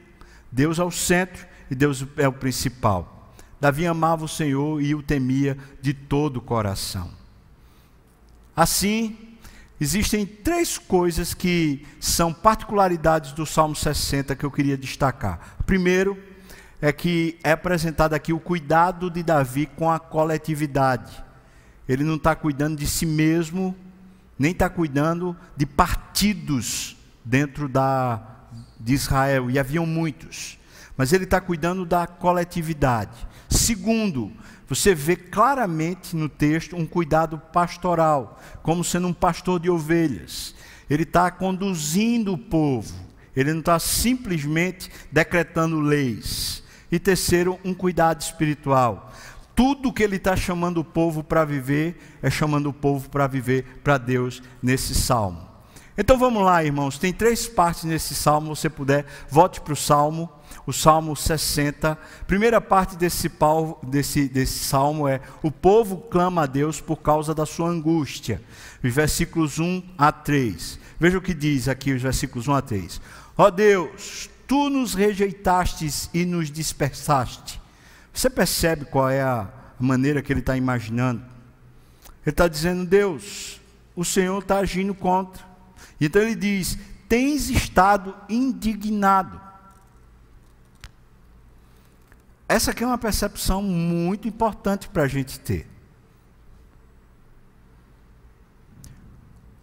[0.53, 3.35] Deus é o centro e Deus é o principal.
[3.61, 7.11] Davi amava o Senhor e o temia de todo o coração.
[8.55, 9.26] Assim,
[9.81, 15.57] existem três coisas que são particularidades do Salmo 60 que eu queria destacar.
[15.67, 16.17] Primeiro,
[16.81, 21.25] é que é apresentado aqui o cuidado de Davi com a coletividade.
[21.89, 23.75] Ele não está cuidando de si mesmo,
[24.39, 28.23] nem está cuidando de partidos dentro da,
[28.79, 30.59] de Israel, e haviam muitos.
[30.97, 33.27] Mas ele está cuidando da coletividade.
[33.49, 34.33] Segundo,
[34.68, 40.55] você vê claramente no texto um cuidado pastoral, como sendo um pastor de ovelhas.
[40.90, 42.94] Ele está conduzindo o povo,
[43.35, 46.62] ele não está simplesmente decretando leis.
[46.90, 49.12] E terceiro, um cuidado espiritual.
[49.55, 53.64] Tudo que ele está chamando o povo para viver, é chamando o povo para viver
[53.83, 55.46] para Deus nesse salmo.
[55.98, 56.98] Então vamos lá, irmãos.
[56.98, 58.55] Tem três partes nesse salmo.
[58.55, 60.31] Se você puder, volte para o salmo
[60.66, 61.96] o Salmo 60.
[62.26, 63.31] Primeira parte desse,
[63.85, 68.42] desse, desse salmo é: O povo clama a Deus por causa da sua angústia.
[68.83, 70.79] Os versículos 1 a 3.
[70.98, 73.00] Veja o que diz aqui os versículos 1 a 3.
[73.38, 77.61] Ó oh Deus, tu nos rejeitastes e nos dispersaste.
[78.12, 79.48] Você percebe qual é a
[79.79, 81.22] maneira que ele está imaginando?
[82.24, 83.61] Ele está dizendo: Deus,
[83.94, 85.44] o Senhor está agindo contra.
[86.00, 86.76] Então ele diz:
[87.09, 89.46] Tens estado indignado.
[92.49, 95.67] Essa aqui é uma percepção muito importante para a gente ter.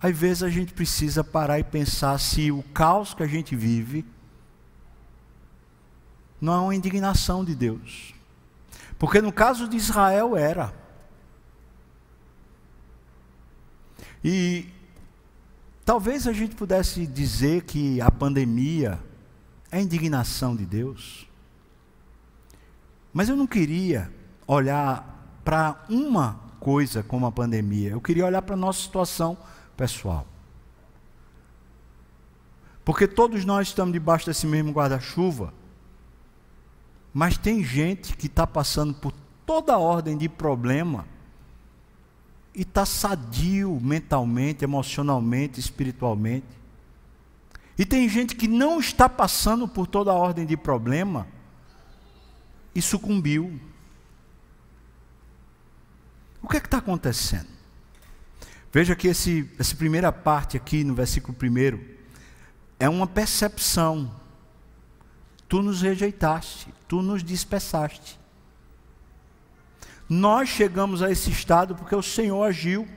[0.02, 4.06] Às vezes a gente precisa parar e pensar se o caos que a gente vive
[6.42, 8.14] não é uma indignação de Deus.
[9.00, 10.74] Porque no caso de Israel era.
[14.22, 14.68] E
[15.86, 19.00] talvez a gente pudesse dizer que a pandemia
[19.72, 21.30] é indignação de Deus.
[23.14, 24.12] Mas eu não queria
[24.48, 29.38] olhar para uma coisa como a pandemia, eu queria olhar para a nossa situação
[29.78, 30.26] pessoal.
[32.84, 35.54] Porque todos nós estamos debaixo desse mesmo guarda-chuva,
[37.14, 39.14] mas tem gente que está passando por
[39.46, 41.06] toda a ordem de problema
[42.56, 46.48] e está sadio mentalmente, emocionalmente, espiritualmente.
[47.78, 51.28] E tem gente que não está passando por toda a ordem de problema
[52.76, 53.60] e sucumbiu.
[56.42, 57.48] O que é que está acontecendo?
[58.72, 61.80] Veja que esse, essa primeira parte aqui, no versículo 1,
[62.80, 64.14] é uma percepção.
[65.48, 68.20] Tu nos rejeitaste, tu nos dispersaste.
[70.10, 72.88] Nós chegamos a esse estado porque o Senhor agiu.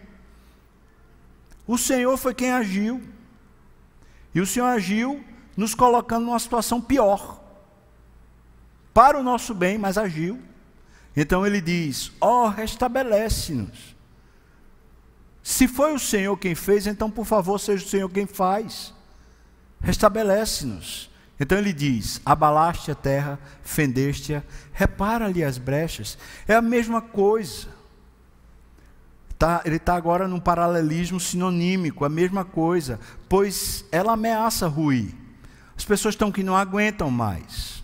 [1.66, 3.02] O Senhor foi quem agiu.
[4.34, 5.24] E o Senhor agiu
[5.56, 7.45] nos colocando numa situação pior
[8.96, 10.40] para o nosso bem, mas agiu.
[11.14, 13.94] Então ele diz: Ó, oh, restabelece-nos.
[15.42, 18.94] Se foi o Senhor quem fez, então por favor seja o Senhor quem faz.
[19.82, 21.10] Restabelece-nos.
[21.38, 26.16] Então ele diz: abalaste a terra, fendeste-a, repara-lhe as brechas.
[26.48, 27.68] É a mesma coisa.
[29.38, 35.14] Tá, ele está agora num paralelismo sinonímico, a mesma coisa, pois ela ameaça ruir.
[35.76, 37.75] As pessoas estão que não aguentam mais.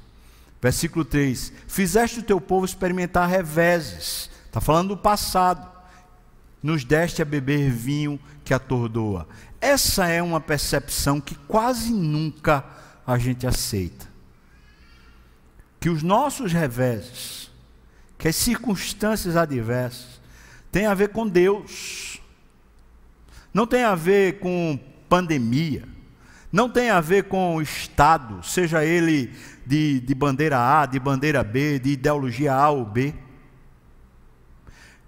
[0.63, 4.31] Versículo 3: Fizeste o teu povo experimentar reveses.
[4.47, 5.71] Está falando do passado.
[6.63, 9.27] Nos deste a beber vinho que atordoa.
[9.61, 12.65] Essa é uma percepção que quase nunca
[13.05, 14.07] a gente aceita.
[15.81, 17.51] Que os nossos reveses,
[18.17, 20.21] que as circunstâncias adversas,
[20.71, 22.21] têm a ver com Deus.
[23.53, 25.83] Não tem a ver com pandemia.
[26.53, 29.35] Não tem a ver com o Estado, seja ele
[29.67, 33.15] de, de bandeira A, de bandeira B, de ideologia A ou B.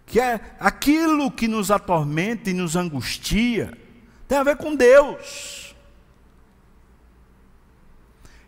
[0.07, 3.77] Que é aquilo que nos atormenta e nos angustia,
[4.29, 5.75] tem a ver com Deus.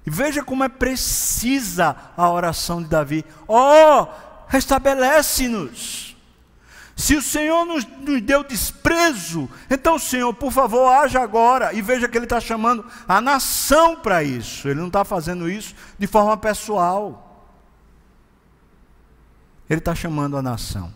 [0.06, 4.06] E veja como é precisa a oração de Davi: oh,
[4.46, 6.15] restabelece-nos.
[6.96, 11.74] Se o Senhor nos, nos, deu desprezo, então, Senhor, por favor, haja agora.
[11.74, 14.66] E veja que Ele está chamando a nação para isso.
[14.66, 17.52] Ele não está fazendo isso de forma pessoal.
[19.68, 20.92] Ele está chamando a nação.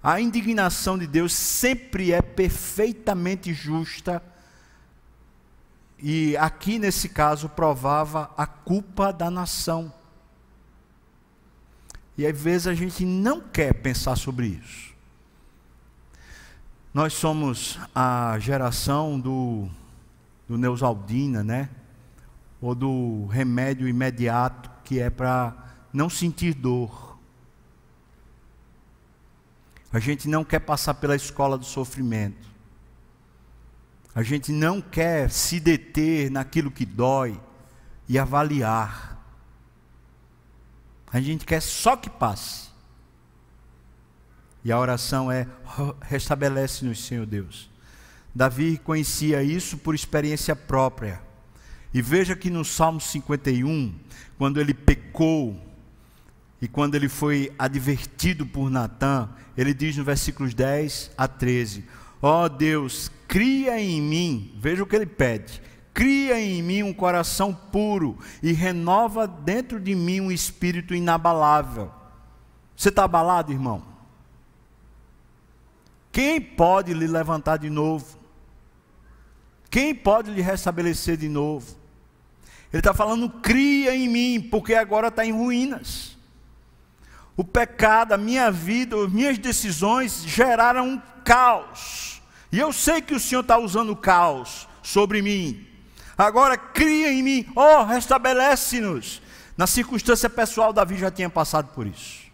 [0.00, 4.22] A indignação de Deus sempre é perfeitamente justa
[6.00, 9.92] e aqui nesse caso provava a culpa da nação.
[12.18, 14.92] E às vezes a gente não quer pensar sobre isso.
[16.92, 19.68] Nós somos a geração do,
[20.48, 21.70] do Neusaldina, né?
[22.60, 25.54] Ou do remédio imediato que é para
[25.92, 27.16] não sentir dor.
[29.92, 32.48] A gente não quer passar pela escola do sofrimento.
[34.12, 37.40] A gente não quer se deter naquilo que dói
[38.08, 39.17] e avaliar.
[41.12, 42.68] A gente quer só que passe.
[44.64, 45.46] E a oração é:
[46.02, 47.70] restabelece-nos, Senhor Deus.
[48.34, 51.20] Davi conhecia isso por experiência própria.
[51.92, 53.94] E veja que no Salmo 51,
[54.36, 55.58] quando ele pecou
[56.60, 61.84] e quando ele foi advertido por Natã, ele diz no versículos 10 a 13:
[62.20, 65.62] Ó oh Deus, cria em mim, veja o que ele pede,
[65.98, 71.90] cria em mim um coração puro e renova dentro de mim um espírito inabalável.
[72.76, 73.82] Você está abalado, irmão?
[76.12, 78.16] Quem pode lhe levantar de novo?
[79.68, 81.76] Quem pode lhe restabelecer de novo?
[82.72, 86.16] Ele está falando, cria em mim, porque agora está em ruínas.
[87.36, 92.22] O pecado, a minha vida, as minhas decisões geraram um caos.
[92.52, 95.67] E eu sei que o Senhor está usando o caos sobre mim.
[96.18, 99.22] Agora cria em mim, oh, restabelece-nos.
[99.56, 102.28] Na circunstância pessoal, Davi já tinha passado por isso.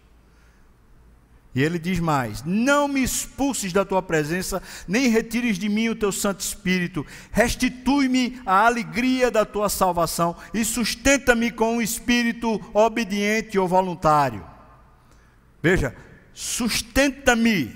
[1.55, 5.95] E ele diz mais: Não me expulses da tua presença, nem retires de mim o
[5.95, 7.05] teu Santo Espírito.
[7.31, 14.45] Restitui-me a alegria da tua salvação e sustenta-me com um espírito obediente ou voluntário.
[15.63, 15.95] Veja,
[16.33, 17.75] sustenta-me,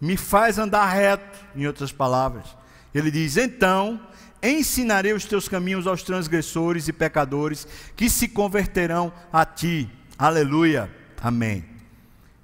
[0.00, 2.46] me faz andar reto, em outras palavras.
[2.94, 4.00] Ele diz: Então
[4.42, 7.66] ensinarei os teus caminhos aos transgressores e pecadores
[7.96, 9.90] que se converterão a ti.
[10.18, 10.90] Aleluia.
[11.20, 11.64] Amém.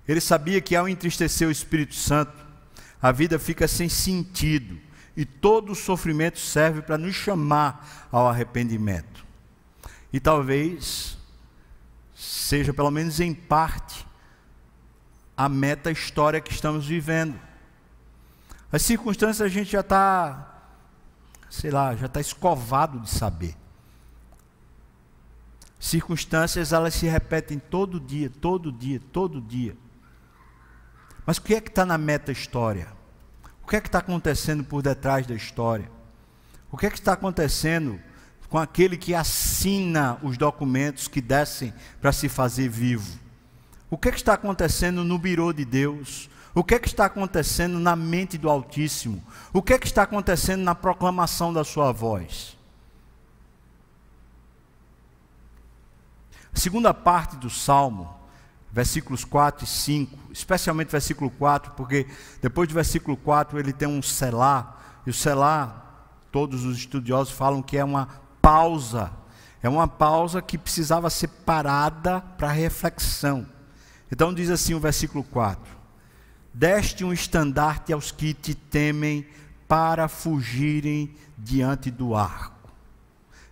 [0.06, 2.32] Ele sabia que ao entristecer o Espírito Santo,
[3.00, 4.78] a vida fica sem sentido
[5.16, 9.24] e todo o sofrimento serve para nos chamar ao arrependimento.
[10.12, 11.16] E talvez
[12.14, 14.06] seja, pelo menos em parte,
[15.36, 17.38] a meta história que estamos vivendo.
[18.70, 20.51] As circunstâncias a gente já está,
[21.52, 23.54] sei lá, já está escovado de saber.
[25.78, 29.76] Circunstâncias elas se repetem todo dia, todo dia, todo dia.
[31.26, 32.88] Mas o que é que está na meta-história?
[33.62, 35.90] O que é que está acontecendo por detrás da história?
[36.70, 38.00] O que é que está acontecendo
[38.48, 43.18] com aquele que assina os documentos que descem para se fazer vivo?
[43.90, 46.30] O que é que está acontecendo no birô de Deus?
[46.54, 49.22] O que é que está acontecendo na mente do Altíssimo?
[49.52, 52.56] O que é que está acontecendo na proclamação da sua voz?
[56.54, 58.22] A segunda parte do salmo
[58.72, 62.06] versículos 4 e 5, especialmente versículo 4, porque
[62.40, 67.62] depois do versículo 4 ele tem um selá, e o selá, todos os estudiosos falam
[67.62, 68.08] que é uma
[68.40, 69.12] pausa,
[69.62, 73.46] é uma pausa que precisava ser parada para reflexão.
[74.10, 75.81] Então diz assim o versículo 4:
[76.54, 79.26] Deste um estandarte aos que te temem
[79.66, 82.70] para fugirem diante do arco.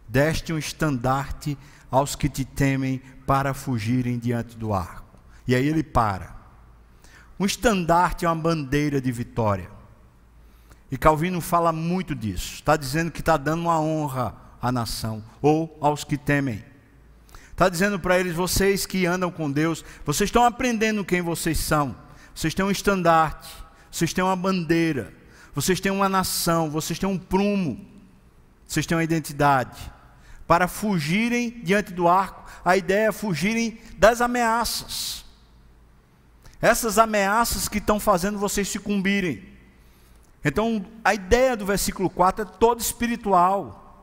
[0.06, 1.56] Deste um estandarte
[1.90, 5.18] aos que te temem para fugirem diante do arco.
[5.46, 6.36] E aí ele para.
[7.38, 9.70] Um estandarte é uma bandeira de vitória.
[10.90, 12.54] E Calvino fala muito disso.
[12.54, 16.62] Está dizendo que está dando uma honra à nação ou aos que temem.
[17.50, 21.96] Está dizendo para eles: vocês que andam com Deus, vocês estão aprendendo quem vocês são.
[22.40, 23.50] Vocês têm um estandarte,
[23.90, 25.12] vocês têm uma bandeira,
[25.54, 27.86] vocês têm uma nação, vocês têm um prumo,
[28.66, 29.78] vocês têm uma identidade.
[30.46, 35.22] Para fugirem diante do arco, a ideia é fugirem das ameaças.
[36.62, 39.44] Essas ameaças que estão fazendo vocês sucumbirem.
[40.42, 44.02] Então, a ideia do versículo 4 é toda espiritual.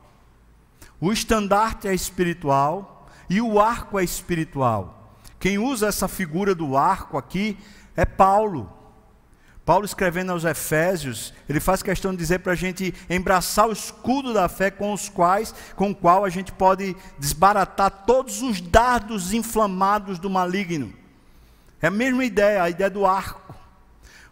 [1.00, 5.12] O estandarte é espiritual e o arco é espiritual.
[5.40, 7.58] Quem usa essa figura do arco aqui
[7.98, 8.72] é Paulo.
[9.64, 14.32] Paulo escrevendo aos Efésios, ele faz questão de dizer para a gente embraçar o escudo
[14.32, 19.32] da fé com os quais, com o qual a gente pode desbaratar todos os dardos
[19.32, 20.94] inflamados do maligno.
[21.82, 23.52] É a mesma ideia, a ideia do arco.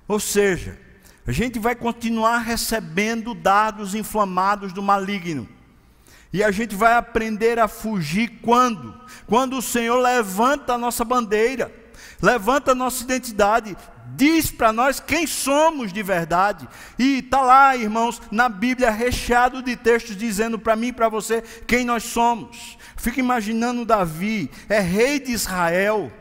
[0.07, 0.79] Ou seja,
[1.27, 5.49] a gente vai continuar recebendo dados inflamados do maligno.
[6.33, 8.95] E a gente vai aprender a fugir quando?
[9.27, 11.85] Quando o Senhor levanta a nossa bandeira.
[12.21, 13.77] Levanta a nossa identidade,
[14.15, 16.69] diz para nós quem somos de verdade.
[16.99, 21.43] E está lá, irmãos, na Bíblia recheado de textos dizendo para mim e para você
[21.67, 22.79] quem nós somos.
[22.97, 26.13] Fica imaginando Davi, é rei de Israel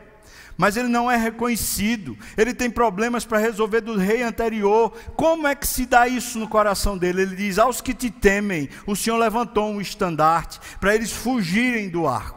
[0.56, 4.90] mas ele não é reconhecido, ele tem problemas para resolver do rei anterior.
[5.14, 7.22] Como é que se dá isso no coração dele?
[7.22, 12.08] Ele diz: Aos que te temem, o Senhor levantou um estandarte para eles fugirem do
[12.08, 12.35] arco.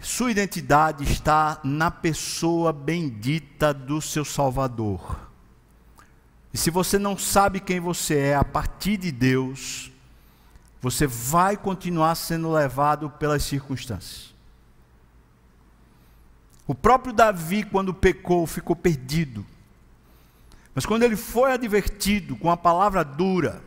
[0.00, 5.26] Sua identidade está na pessoa bendita do seu Salvador.
[6.52, 9.90] E se você não sabe quem você é a partir de Deus,
[10.80, 14.34] você vai continuar sendo levado pelas circunstâncias.
[16.66, 19.46] O próprio Davi, quando pecou, ficou perdido.
[20.74, 23.62] Mas quando ele foi advertido com a palavra dura,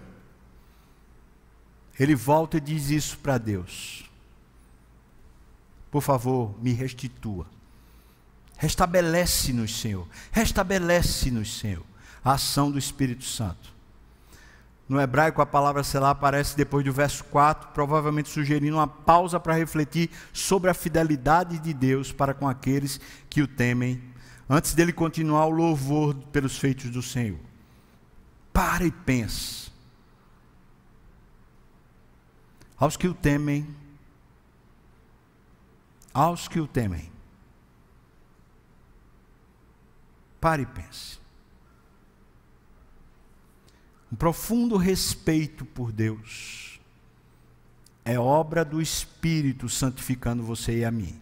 [1.99, 4.08] ele volta e diz isso para Deus:
[5.91, 7.45] Por favor, me restitua.
[8.57, 10.07] Restabelece-nos, Senhor.
[10.31, 11.85] Restabelece-nos, Senhor,
[12.23, 13.73] a ação do Espírito Santo.
[14.89, 19.53] No hebraico, a palavra selar aparece depois do verso 4, provavelmente sugerindo uma pausa para
[19.53, 24.01] refletir sobre a fidelidade de Deus para com aqueles que o temem,
[24.49, 27.39] antes dele continuar o louvor pelos feitos do Senhor.
[28.51, 29.71] Para e pense.
[32.75, 33.67] Aos que o temem,
[36.19, 37.11] aos que o temem.
[40.41, 41.19] Pare e pense
[44.11, 46.79] um profundo respeito por Deus,
[48.03, 51.21] é obra do Espírito santificando você e a mim.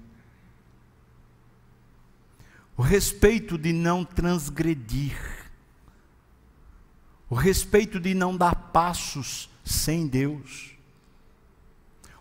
[2.77, 5.17] O respeito de não transgredir,
[7.29, 10.76] o respeito de não dar passos sem Deus,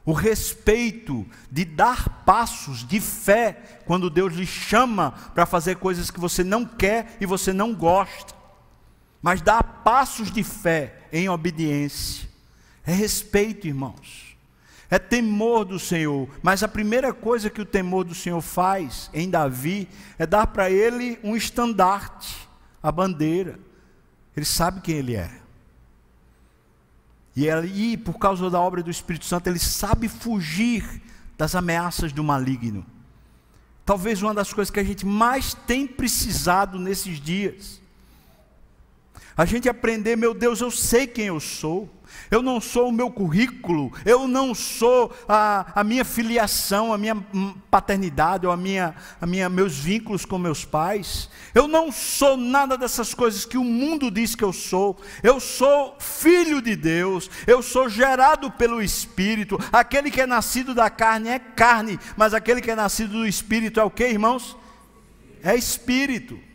[0.07, 6.21] o respeito de dar passos de fé quando Deus lhe chama para fazer coisas que
[6.21, 8.37] você não quer e você não gosta
[9.27, 12.29] mas dá passos de fé em obediência.
[12.85, 14.37] É respeito, irmãos.
[14.89, 16.29] É temor do Senhor.
[16.41, 20.71] Mas a primeira coisa que o temor do Senhor faz em Davi é dar para
[20.71, 22.49] ele um estandarte,
[22.81, 23.59] a bandeira.
[24.37, 25.29] Ele sabe quem ele é.
[27.37, 31.03] E por causa da obra do Espírito Santo, ele sabe fugir
[31.37, 32.85] das ameaças do maligno.
[33.85, 37.81] Talvez uma das coisas que a gente mais tem precisado nesses dias
[39.37, 41.91] a gente aprender, meu Deus, eu sei quem eu sou.
[42.31, 47.17] Eu não sou o meu currículo, eu não sou a, a minha filiação, a minha
[47.71, 51.29] paternidade, ou a minha, a minha, meus vínculos com meus pais.
[51.55, 54.99] Eu não sou nada dessas coisas que o mundo diz que eu sou.
[55.23, 59.59] Eu sou filho de Deus, eu sou gerado pelo Espírito.
[59.73, 63.81] Aquele que é nascido da carne é carne, mas aquele que é nascido do Espírito
[63.81, 64.57] é o que, irmãos?
[65.43, 66.46] É Espírito.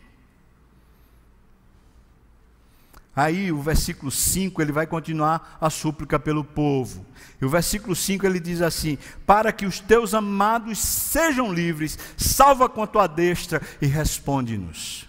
[3.14, 7.04] Aí o versículo 5 ele vai continuar a súplica pelo povo.
[7.40, 8.96] E o versículo 5 ele diz assim:
[9.26, 15.06] Para que os teus amados sejam livres, salva com a tua destra e responde-nos.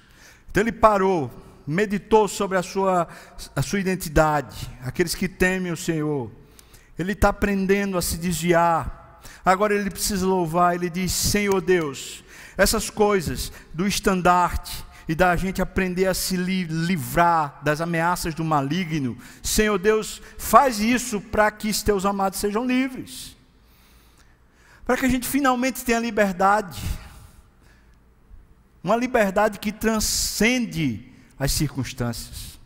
[0.52, 1.32] Então ele parou,
[1.66, 3.08] meditou sobre a sua,
[3.56, 6.30] a sua identidade, aqueles que temem o Senhor.
[7.00, 9.22] Ele está aprendendo a se desviar.
[9.46, 12.22] Agora ele precisa louvar, ele diz: Senhor Deus,
[12.58, 19.18] essas coisas do estandarte, e da gente aprender a se livrar das ameaças do maligno.
[19.42, 23.36] Senhor Deus, faz isso para que os teus amados sejam livres.
[24.86, 26.82] Para que a gente finalmente tenha liberdade.
[28.84, 32.60] Uma liberdade que transcende as circunstâncias.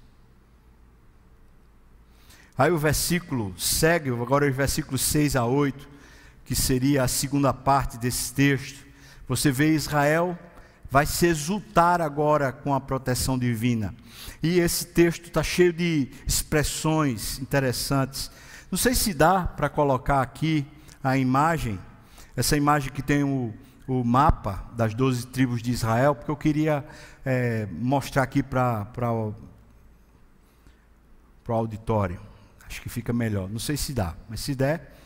[2.58, 5.88] Aí o versículo segue, agora o versículo 6 a 8,
[6.44, 8.84] que seria a segunda parte desse texto.
[9.28, 10.38] Você vê Israel
[10.90, 13.94] vai se exultar agora com a proteção divina.
[14.42, 18.32] E esse texto está cheio de expressões interessantes.
[18.72, 20.66] Não sei se dá para colocar aqui
[21.04, 21.80] a imagem,
[22.36, 23.54] essa imagem que tem o,
[23.88, 26.86] o mapa das doze tribos de Israel, porque eu queria
[27.26, 29.34] é, mostrar aqui para o
[31.48, 32.20] auditório.
[32.66, 33.50] Acho que fica melhor.
[33.50, 34.97] Não sei se dá, mas se der,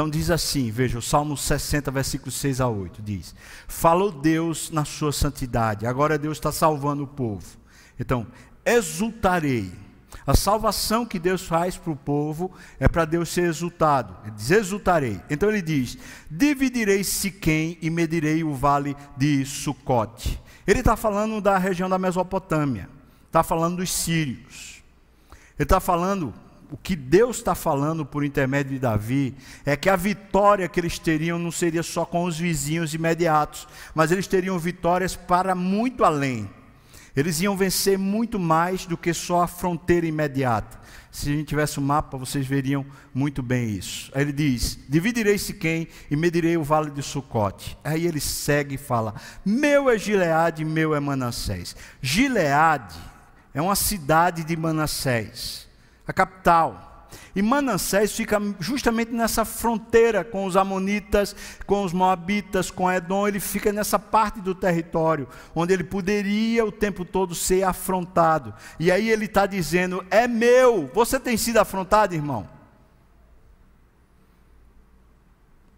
[0.00, 3.34] então diz assim, veja, o Salmo 60, versículos 6 a 8, diz:
[3.68, 7.44] Falou Deus na sua santidade, agora Deus está salvando o povo.
[7.98, 8.26] Então,
[8.64, 9.70] exultarei.
[10.26, 14.16] A salvação que Deus faz para o povo é para Deus ser exultado.
[14.24, 15.20] Ele diz: exultarei.
[15.28, 15.98] Então ele diz:
[16.30, 20.40] dividirei Siquém e medirei o vale de Sucote.
[20.66, 22.88] Ele está falando da região da Mesopotâmia,
[23.26, 24.82] está falando dos sírios.
[25.58, 26.32] Ele está falando
[26.70, 29.34] o que Deus está falando por intermédio de Davi
[29.66, 34.12] é que a vitória que eles teriam não seria só com os vizinhos imediatos, mas
[34.12, 36.48] eles teriam vitórias para muito além.
[37.16, 40.78] Eles iam vencer muito mais do que só a fronteira imediata.
[41.10, 44.12] Se a gente tivesse um mapa, vocês veriam muito bem isso.
[44.14, 47.76] Aí ele diz: Dividirei Siquém e medirei o vale de Sucote.
[47.82, 51.74] Aí ele segue e fala: Meu é Gileade, meu é Manassés.
[52.00, 52.96] Gileade
[53.52, 55.68] é uma cidade de Manassés
[56.10, 56.88] a capital.
[57.34, 61.34] E Manassés fica justamente nessa fronteira com os Amonitas,
[61.66, 63.26] com os Moabitas, com Edom.
[63.26, 68.54] Ele fica nessa parte do território onde ele poderia o tempo todo ser afrontado.
[68.78, 70.90] E aí ele está dizendo: É meu.
[70.92, 72.48] Você tem sido afrontado, irmão?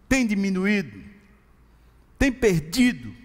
[0.09, 1.03] Tem diminuído?
[2.19, 3.22] Tem perdido?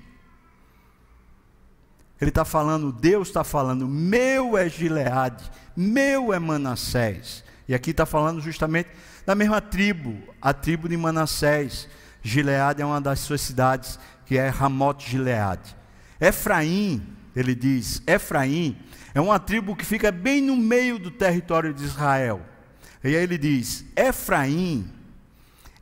[2.19, 5.43] Ele está falando, Deus está falando, meu é Gileade,
[5.75, 7.43] meu é Manassés.
[7.67, 8.89] E aqui está falando justamente
[9.25, 11.87] da mesma tribo, a tribo de Manassés.
[12.23, 15.75] Gileade é uma das suas cidades, que é Ramote Gileade.
[16.19, 17.05] Efraim,
[17.35, 18.77] ele diz, Efraim
[19.13, 22.41] é uma tribo que fica bem no meio do território de Israel.
[23.03, 24.89] E aí ele diz: Efraim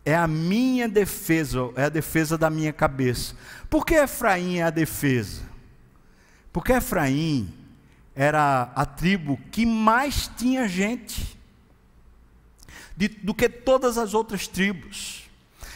[0.05, 3.35] é a minha defesa, é a defesa da minha cabeça.
[3.69, 5.41] Por que Efraim é a defesa?
[6.55, 7.53] Porque Efraim
[8.15, 11.37] era a tribo que mais tinha gente
[12.95, 15.29] de, do que todas as outras tribos.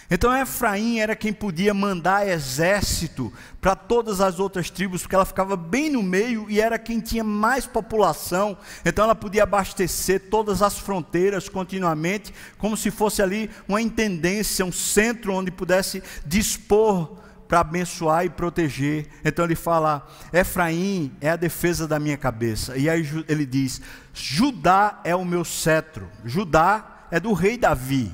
[0.09, 5.57] Então Efraim era quem podia mandar exército para todas as outras tribos, porque ela ficava
[5.57, 8.57] bem no meio e era quem tinha mais população.
[8.85, 14.71] Então ela podia abastecer todas as fronteiras continuamente, como se fosse ali uma intendência, um
[14.71, 17.18] centro onde pudesse dispor
[17.49, 19.07] para abençoar e proteger.
[19.25, 22.77] Então ele fala: Efraim é a defesa da minha cabeça.
[22.77, 23.81] E aí ele diz:
[24.13, 26.07] Judá é o meu cetro.
[26.23, 28.13] Judá é do rei Davi.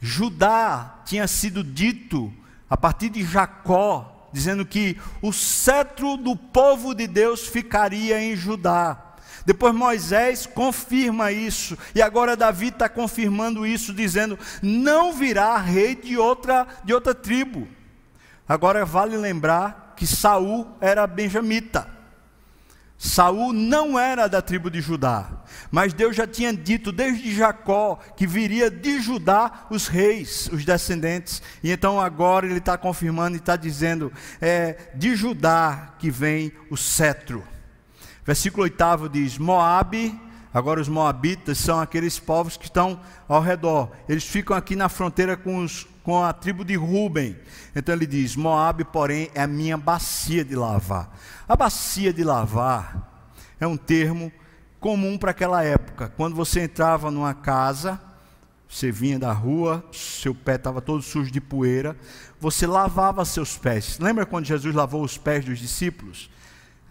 [0.00, 2.30] Judá tinha sido dito
[2.68, 9.14] a partir de Jacó, dizendo que o cetro do povo de Deus ficaria em Judá.
[9.46, 16.18] Depois Moisés confirma isso, e agora Davi está confirmando isso, dizendo: não virá rei de
[16.18, 17.68] outra, de outra tribo.
[18.48, 21.88] Agora vale lembrar que Saul era benjamita.
[22.96, 25.28] Saul não era da tribo de Judá,
[25.70, 31.42] mas Deus já tinha dito desde Jacó que viria de Judá os reis, os descendentes.
[31.62, 36.76] E então agora ele está confirmando e está dizendo: é de Judá que vem o
[36.76, 37.42] cetro.
[38.24, 40.18] Versículo 8 diz: Moabe
[40.54, 43.90] Agora, os Moabitas são aqueles povos que estão ao redor.
[44.08, 47.36] Eles ficam aqui na fronteira com, os, com a tribo de Ruben.
[47.74, 51.18] Então ele diz: Moabe, porém, é a minha bacia de lavar.
[51.48, 54.30] A bacia de lavar é um termo
[54.78, 56.12] comum para aquela época.
[56.14, 57.98] Quando você entrava numa casa,
[58.68, 61.96] você vinha da rua, seu pé estava todo sujo de poeira,
[62.38, 63.98] você lavava seus pés.
[63.98, 66.30] Lembra quando Jesus lavou os pés dos discípulos?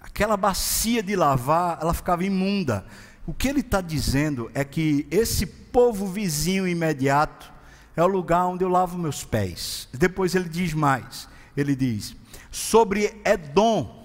[0.01, 2.83] Aquela bacia de lavar, ela ficava imunda.
[3.27, 7.52] O que ele está dizendo é que esse povo vizinho imediato
[7.95, 9.87] é o lugar onde eu lavo meus pés.
[9.93, 12.15] Depois ele diz mais: ele diz,
[12.51, 14.01] sobre Edom.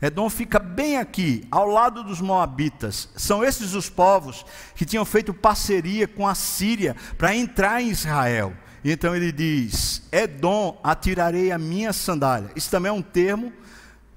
[0.00, 3.08] Edom fica bem aqui, ao lado dos Moabitas.
[3.14, 8.52] São esses os povos que tinham feito parceria com a Síria para entrar em Israel.
[8.82, 12.50] E então ele diz: Edom, atirarei a minha sandália.
[12.56, 13.52] Isso também é um termo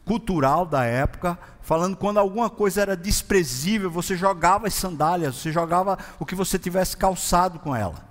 [0.03, 5.97] cultural da época falando quando alguma coisa era desprezível, você jogava as sandálias, você jogava
[6.19, 8.04] o que você tivesse calçado com ela.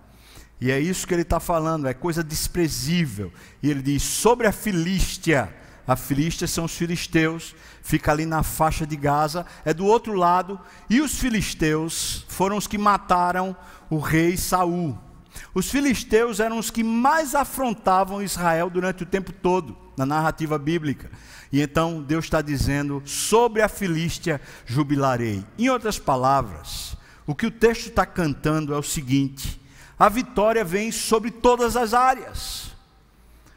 [0.64, 3.30] E é isso que ele está falando, é coisa desprezível.
[3.62, 5.54] E ele diz: sobre a Filístia,
[5.86, 10.58] a Filístia são os filisteus, fica ali na faixa de Gaza, é do outro lado,
[10.88, 13.54] e os filisteus foram os que mataram
[13.90, 14.98] o rei Saul.
[15.52, 21.10] Os filisteus eram os que mais afrontavam Israel durante o tempo todo, na narrativa bíblica.
[21.52, 25.44] E então Deus está dizendo: sobre a Filístia jubilarei.
[25.58, 26.96] Em outras palavras,
[27.26, 29.62] o que o texto está cantando é o seguinte:
[29.98, 32.72] a vitória vem sobre todas as áreas.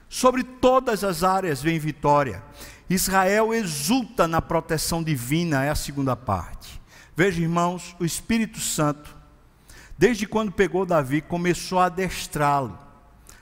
[0.10, 2.44] Sobre todas as áreas vem vitória.
[2.90, 6.82] Israel exulta na proteção divina, é a segunda parte.
[7.16, 9.16] Veja, irmãos, o Espírito Santo,
[9.98, 12.78] desde quando pegou Davi, começou a adestrá-lo,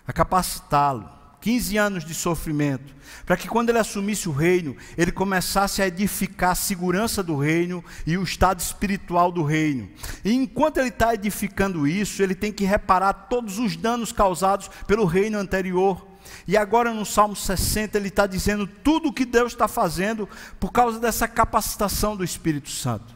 [0.08, 1.10] a capacitá-lo,
[1.46, 6.50] 15 anos de sofrimento, para que quando ele assumisse o reino, ele começasse a edificar
[6.50, 9.88] a segurança do reino e o estado espiritual do reino.
[10.24, 15.06] E enquanto ele está edificando isso, ele tem que reparar todos os danos causados pelo
[15.06, 16.08] reino anterior.
[16.48, 20.28] E agora no Salmo 60 ele está dizendo tudo o que Deus está fazendo
[20.60, 23.16] por causa dessa capacitação do Espírito Santo.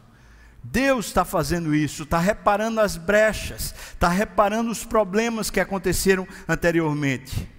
[0.62, 7.58] Deus está fazendo isso, está reparando as brechas, está reparando os problemas que aconteceram anteriormente.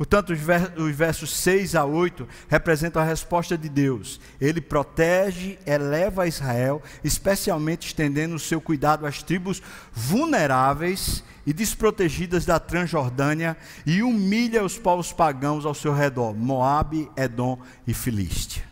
[0.00, 4.18] Portanto, os versos 6 a 8 representam a resposta de Deus.
[4.40, 12.58] Ele protege, eleva Israel, especialmente estendendo o seu cuidado às tribos vulneráveis e desprotegidas da
[12.58, 18.64] Transjordânia e humilha os povos pagãos ao seu redor, Moabe, Edom e Filístia.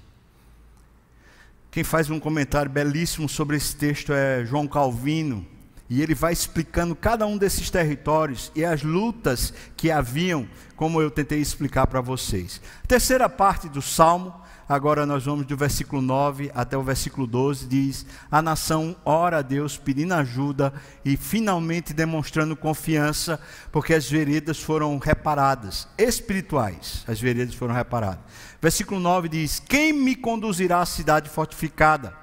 [1.70, 5.47] Quem faz um comentário belíssimo sobre esse texto é João Calvino,
[5.91, 11.11] e ele vai explicando cada um desses territórios e as lutas que haviam, como eu
[11.11, 12.61] tentei explicar para vocês.
[12.86, 14.34] Terceira parte do salmo,
[14.68, 19.43] agora nós vamos do versículo 9 até o versículo 12, diz: A nação ora a
[19.43, 23.41] Deus pedindo ajuda e finalmente demonstrando confiança,
[23.72, 28.20] porque as veredas foram reparadas, espirituais, as veredas foram reparadas.
[28.61, 32.14] Versículo 9 diz: Quem me conduzirá à cidade fortificada?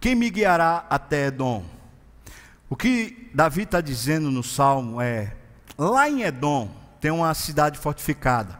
[0.00, 1.81] Quem me guiará até Edom?
[2.72, 5.36] O que Davi está dizendo no salmo é:
[5.76, 6.70] lá em Edom
[7.02, 8.58] tem uma cidade fortificada,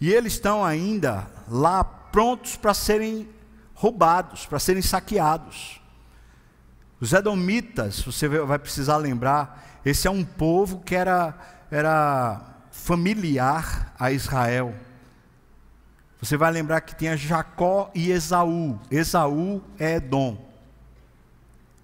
[0.00, 3.28] e eles estão ainda lá prontos para serem
[3.72, 5.80] roubados, para serem saqueados.
[6.98, 11.38] Os Edomitas, você vai precisar lembrar, esse é um povo que era,
[11.70, 12.40] era
[12.72, 14.74] familiar a Israel.
[16.20, 18.76] Você vai lembrar que tinha Jacó e Esaú.
[18.90, 20.47] Esaú é Edom.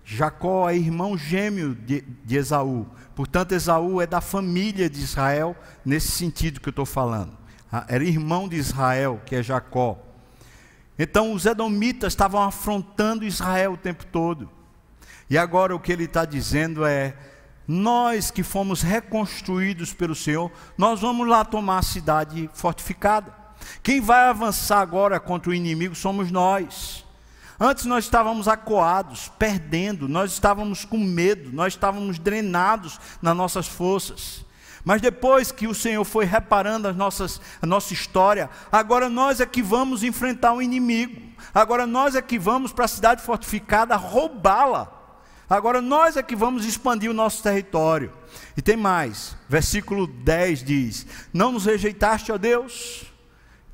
[0.04, 2.86] Jacó é irmão gêmeo de, de Esaú.
[3.14, 7.36] Portanto, Esaú é da família de Israel, nesse sentido que eu estou falando.
[7.72, 9.98] Ah, era irmão de Israel, que é Jacó.
[10.98, 14.50] Então, os edomitas estavam afrontando Israel o tempo todo.
[15.28, 17.16] E agora o que ele está dizendo é:
[17.66, 23.34] nós que fomos reconstruídos pelo Senhor, nós vamos lá tomar a cidade fortificada.
[23.82, 27.03] Quem vai avançar agora contra o inimigo somos nós.
[27.58, 34.44] Antes nós estávamos acuados, perdendo, nós estávamos com medo, nós estávamos drenados nas nossas forças.
[34.84, 39.46] Mas depois que o Senhor foi reparando as nossas, a nossa história, agora nós é
[39.46, 41.22] que vamos enfrentar o inimigo.
[41.54, 44.92] Agora nós é que vamos para a cidade fortificada roubá-la.
[45.48, 48.12] Agora nós é que vamos expandir o nosso território.
[48.56, 53.13] E tem mais, versículo 10 diz: Não nos rejeitaste, ó Deus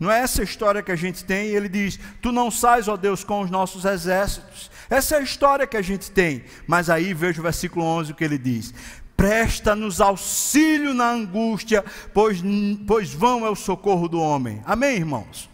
[0.00, 3.22] não é essa história que a gente tem, ele diz: Tu não sais, ó Deus,
[3.22, 4.70] com os nossos exércitos.
[4.88, 6.42] Essa é a história que a gente tem.
[6.66, 8.72] Mas aí veja o versículo 11 o que ele diz:
[9.14, 11.84] Presta-nos auxílio na angústia,
[12.14, 12.42] pois,
[12.86, 14.62] pois vão é o socorro do homem.
[14.64, 15.50] Amém, irmãos?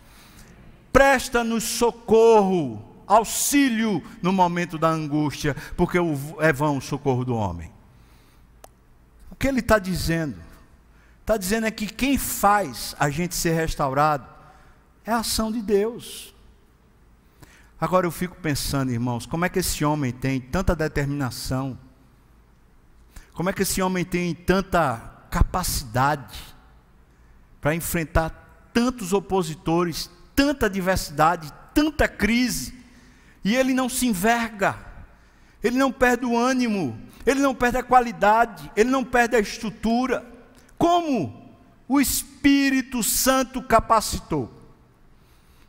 [0.92, 5.99] Presta-nos socorro, auxílio no momento da angústia, porque
[6.38, 7.72] é vão o socorro do homem.
[9.28, 10.36] O que ele está dizendo?
[11.20, 14.36] Está dizendo é que quem faz a gente ser restaurado
[15.07, 16.35] é a ação de Deus.
[17.81, 21.79] Agora eu fico pensando, irmãos, como é que esse homem tem tanta determinação?
[23.33, 24.97] Como é que esse homem tem tanta
[25.31, 26.39] capacidade
[27.61, 28.31] para enfrentar
[28.73, 32.75] tantos opositores, tanta diversidade, tanta crise,
[33.45, 34.77] e ele não se enverga,
[35.63, 40.27] ele não perde o ânimo, ele não perde a qualidade, ele não perde a estrutura.
[40.79, 41.55] Como
[41.87, 44.56] o Espírito Santo capacitou?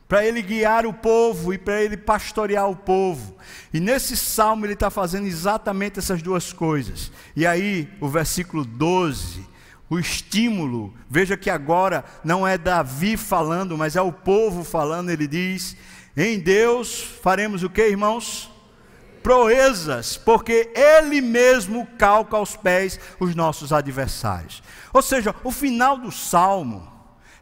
[0.07, 3.35] Para ele guiar o povo e para ele pastorear o povo.
[3.73, 7.11] E nesse salmo ele está fazendo exatamente essas duas coisas.
[7.35, 9.45] E aí, o versículo 12,
[9.89, 15.27] o estímulo, veja que agora não é Davi falando, mas é o povo falando, ele
[15.27, 15.75] diz:
[16.15, 18.49] Em Deus faremos o que, irmãos?
[19.21, 24.63] Proezas, porque Ele mesmo calca aos pés os nossos adversários.
[24.93, 26.96] Ou seja, o final do salmo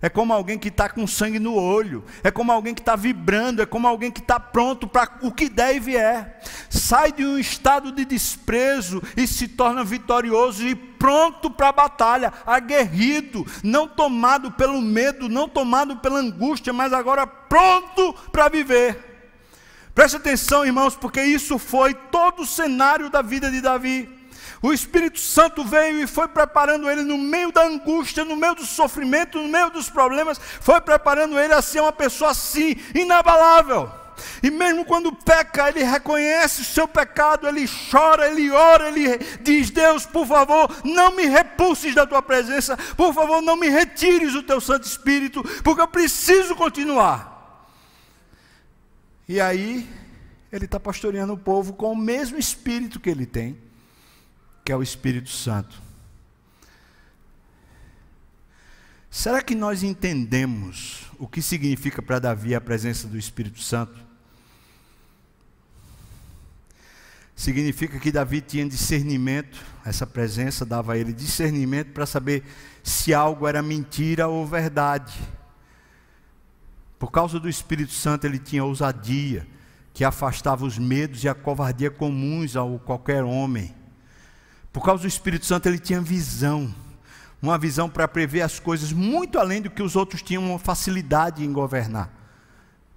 [0.06, 3.64] é como alguém que está com sangue no olho, é como alguém que está vibrando,
[3.64, 6.44] é como alguém que está pronto para o que der e vier.
[6.70, 12.32] Sai de um estado de desprezo e se torna vitorioso e pronto para a batalha,
[12.46, 19.16] aguerrido, não tomado pelo medo, não tomado pela angústia, mas agora pronto para viver.
[19.96, 24.15] Preste atenção, irmãos, porque isso foi todo o cenário da vida de Davi.
[24.66, 28.66] O Espírito Santo veio e foi preparando ele no meio da angústia, no meio do
[28.66, 33.92] sofrimento, no meio dos problemas, foi preparando ele a ser uma pessoa assim, inabalável.
[34.42, 39.70] E mesmo quando peca, ele reconhece o seu pecado, ele chora, ele ora, ele diz:
[39.70, 44.42] Deus, por favor, não me repulses da tua presença, por favor, não me retires o
[44.42, 47.70] teu Santo Espírito, porque eu preciso continuar.
[49.30, 49.88] E aí,
[50.52, 53.64] ele está pastoreando o povo com o mesmo espírito que ele tem
[54.66, 55.82] que é o Espírito Santo.
[59.10, 64.06] Será que nós entendemos o que significa para Davi a presença do Espírito Santo?
[67.36, 72.44] significa que Davi tinha discernimento, essa presença dava a ele discernimento para saber
[72.82, 75.14] se algo era mentira ou verdade.
[76.98, 79.46] Por causa do Espírito Santo, ele tinha ousadia,
[79.94, 83.76] que afastava os medos e a covardia comuns a qualquer homem.
[84.76, 86.76] Por causa do Espírito Santo, ele tinha visão,
[87.42, 91.54] uma visão para prever as coisas muito além do que os outros tinham facilidade em
[91.54, 92.12] governar.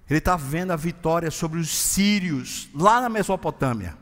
[0.09, 3.97] Ele está vendo a vitória sobre os sírios lá na Mesopotâmia.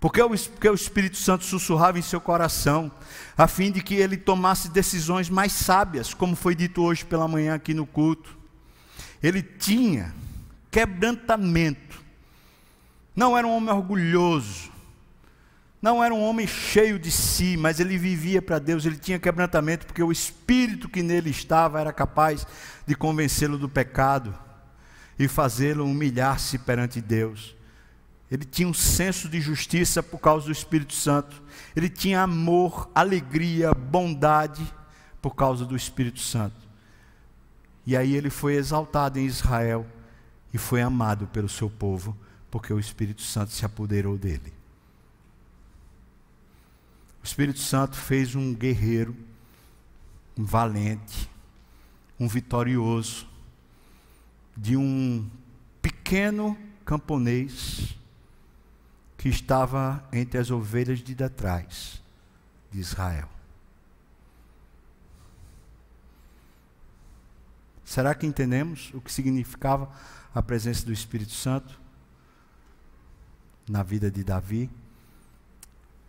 [0.00, 2.90] Porque o, porque o Espírito Santo sussurrava em seu coração,
[3.36, 7.54] a fim de que ele tomasse decisões mais sábias, como foi dito hoje pela manhã
[7.54, 8.36] aqui no culto.
[9.22, 10.12] Ele tinha
[10.72, 12.02] quebrantamento.
[13.14, 14.76] Não era um homem orgulhoso.
[15.80, 19.86] Não era um homem cheio de si, mas ele vivia para Deus, ele tinha quebrantamento,
[19.86, 22.46] porque o espírito que nele estava era capaz
[22.84, 24.34] de convencê-lo do pecado
[25.16, 27.56] e fazê-lo humilhar-se perante Deus.
[28.30, 31.42] Ele tinha um senso de justiça por causa do Espírito Santo.
[31.74, 34.62] Ele tinha amor, alegria, bondade
[35.22, 36.68] por causa do Espírito Santo.
[37.86, 39.86] E aí ele foi exaltado em Israel
[40.52, 42.14] e foi amado pelo seu povo,
[42.50, 44.57] porque o Espírito Santo se apoderou dele.
[47.28, 49.14] Espírito Santo fez um guerreiro,
[50.36, 51.30] um valente,
[52.18, 53.28] um vitorioso,
[54.56, 55.28] de um
[55.82, 56.56] pequeno
[56.86, 57.94] camponês
[59.18, 62.02] que estava entre as ovelhas de detrás
[62.70, 63.28] de Israel.
[67.84, 69.92] Será que entendemos o que significava
[70.34, 71.78] a presença do Espírito Santo
[73.68, 74.70] na vida de Davi.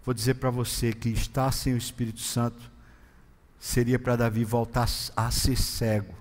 [0.10, 2.60] Vou dizer para você que estar sem o Espírito Santo
[3.60, 6.16] seria para Davi voltar a ser cego,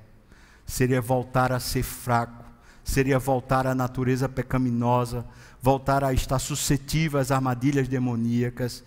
[0.67, 2.45] seria voltar a ser fraco,
[2.85, 5.25] seria voltar à natureza pecaminosa,
[5.63, 8.85] voltar a estar suscetível às armadilhas demoníacas,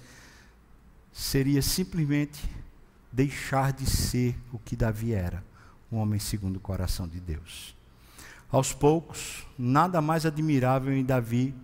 [1.12, 2.48] seria simplesmente
[3.12, 5.44] deixar de ser o que Davi era,
[5.92, 7.76] um homem segundo o coração de Deus.
[8.52, 11.56] Aos poucos, nada mais admirável em Davi,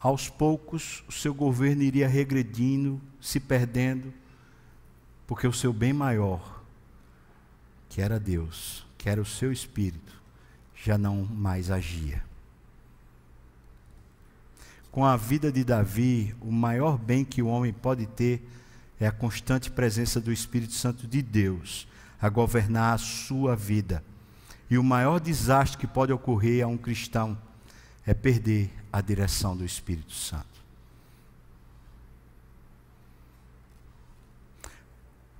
[0.00, 4.12] aos poucos o seu governo iria regredindo, se perdendo,
[5.26, 6.62] porque o seu bem maior,
[7.88, 10.14] que era Deus, que era o seu espírito,
[10.74, 12.22] já não mais agia.
[14.90, 18.48] Com a vida de Davi, o maior bem que o homem pode ter
[18.98, 21.86] é a constante presença do Espírito Santo de Deus
[22.20, 24.02] a governar a sua vida
[24.70, 27.36] e o maior desastre que pode ocorrer a um cristão
[28.06, 30.46] é perder a direção do Espírito Santo.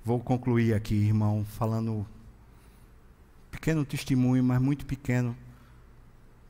[0.03, 2.05] Vou concluir aqui, irmão, falando
[3.49, 5.35] pequeno testemunho, mas muito pequeno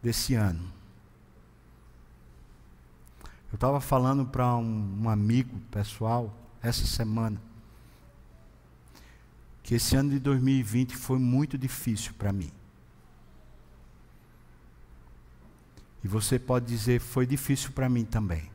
[0.02, 0.72] desse ano.
[3.52, 7.42] Eu estava falando para um, um amigo pessoal essa semana
[9.64, 12.52] que esse ano de 2020 foi muito difícil para mim.
[16.08, 18.50] E você pode dizer: foi difícil para mim também.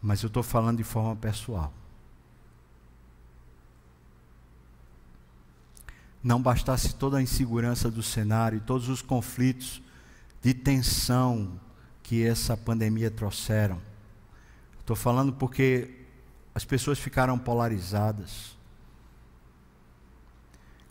[0.00, 1.74] Mas eu estou falando de forma pessoal.
[6.22, 9.82] Não bastasse toda a insegurança do cenário todos os conflitos
[10.40, 11.58] de tensão
[12.00, 13.82] que essa pandemia trouxeram.
[14.78, 16.06] Estou falando porque
[16.54, 18.56] as pessoas ficaram polarizadas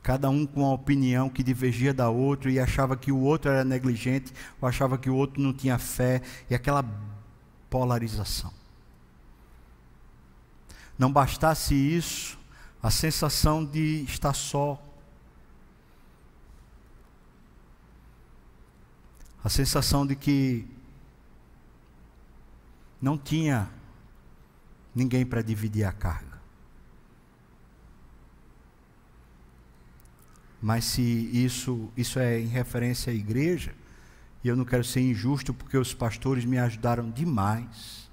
[0.01, 3.63] cada um com uma opinião que divergia da outra e achava que o outro era
[3.63, 6.83] negligente, ou achava que o outro não tinha fé, e aquela
[7.69, 8.51] polarização.
[10.97, 12.37] Não bastasse isso,
[12.81, 14.81] a sensação de estar só,
[19.43, 20.67] a sensação de que
[23.01, 23.69] não tinha
[24.93, 26.28] ninguém para dividir a carga.
[30.61, 33.73] Mas se isso, isso é em referência à igreja,
[34.43, 38.09] e eu não quero ser injusto porque os pastores me ajudaram demais,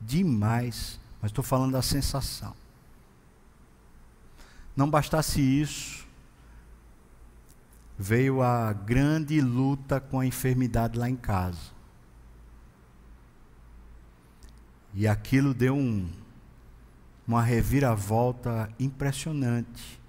[0.00, 2.54] demais, mas estou falando da sensação.
[4.74, 6.06] Não bastasse isso,
[7.98, 11.72] veio a grande luta com a enfermidade lá em casa.
[14.94, 16.10] E aquilo deu um,
[17.26, 20.01] uma reviravolta impressionante.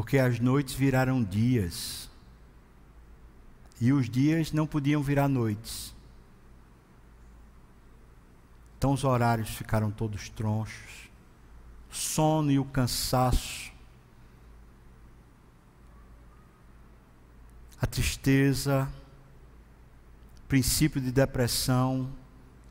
[0.00, 2.08] Porque as noites viraram dias,
[3.78, 5.94] e os dias não podiam virar noites.
[8.78, 11.10] Então os horários ficaram todos tronchos,
[11.90, 13.70] sono e o cansaço.
[17.78, 18.90] a tristeza,
[20.48, 22.10] princípio de depressão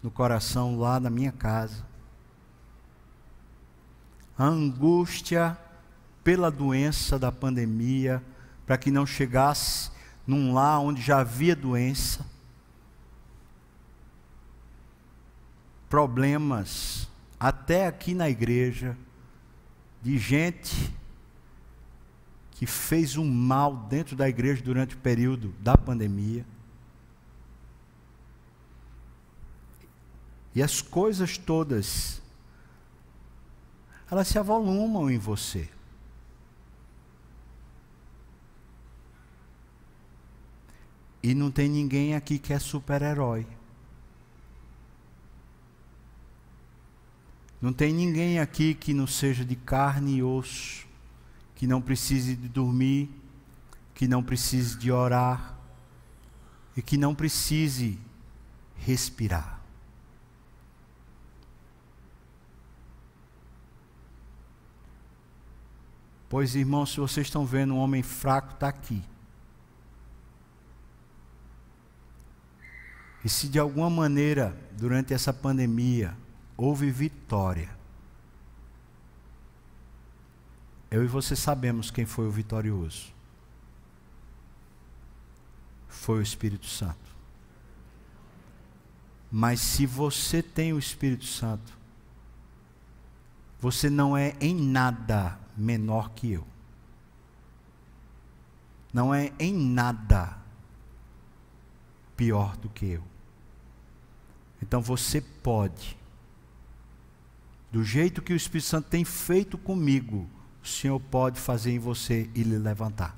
[0.02, 1.86] no coração lá na minha casa,
[4.36, 5.56] a angústia
[6.30, 8.24] pela doença da pandemia,
[8.64, 9.90] para que não chegasse
[10.28, 12.24] num lar onde já havia doença,
[15.90, 17.10] problemas,
[17.40, 18.96] até aqui na igreja,
[20.04, 20.94] de gente
[22.52, 26.46] que fez um mal dentro da igreja durante o período da pandemia.
[30.54, 32.22] E as coisas todas,
[34.12, 35.68] elas se avolumam em você.
[41.22, 43.46] E não tem ninguém aqui que é super-herói.
[47.62, 50.88] Não tem ninguém aqui que não seja de carne e osso
[51.60, 53.10] que não precise de dormir,
[53.94, 55.58] que não precise de orar
[56.74, 58.00] e que não precise
[58.78, 59.60] respirar.
[66.30, 69.04] Pois, irmãos, se vocês estão vendo um homem fraco, está aqui.
[73.24, 76.16] E se de alguma maneira, durante essa pandemia,
[76.56, 77.70] houve vitória,
[80.92, 83.14] Eu e você sabemos quem foi o vitorioso.
[85.88, 86.98] Foi o Espírito Santo.
[89.32, 91.78] Mas se você tem o Espírito Santo,
[93.60, 96.48] você não é em nada menor que eu.
[98.92, 100.36] Não é em nada
[102.18, 103.04] pior do que eu.
[104.62, 105.98] Então você pode,
[107.72, 110.28] do jeito que o Espírito Santo tem feito comigo,
[110.64, 113.18] o Senhor pode fazer em você e lhe levantar.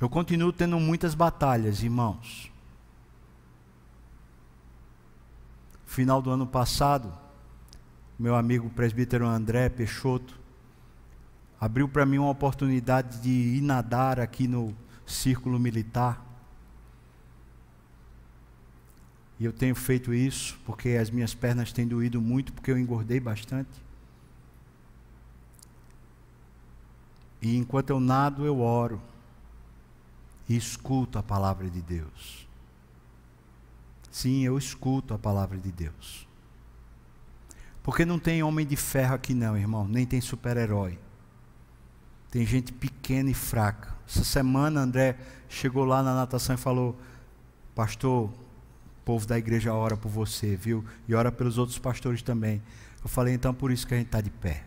[0.00, 2.50] Eu continuo tendo muitas batalhas, irmãos.
[5.86, 7.10] Final do ano passado,
[8.18, 10.38] meu amigo presbítero André Peixoto
[11.58, 14.76] abriu para mim uma oportunidade de ir nadar aqui no
[15.06, 16.25] círculo militar.
[19.38, 23.20] E eu tenho feito isso porque as minhas pernas têm doído muito, porque eu engordei
[23.20, 23.70] bastante.
[27.40, 29.00] E enquanto eu nado, eu oro
[30.48, 32.46] e escuto a palavra de Deus.
[34.10, 36.26] Sim, eu escuto a palavra de Deus.
[37.82, 40.98] Porque não tem homem de ferro aqui, não, irmão, nem tem super-herói.
[42.30, 43.94] Tem gente pequena e fraca.
[44.08, 45.18] Essa semana, André
[45.48, 46.98] chegou lá na natação e falou:
[47.74, 48.32] Pastor,
[49.06, 50.84] povo da igreja ora por você, viu?
[51.06, 52.60] E ora pelos outros pastores também.
[53.00, 54.64] Eu falei, então por isso que a gente está de pé.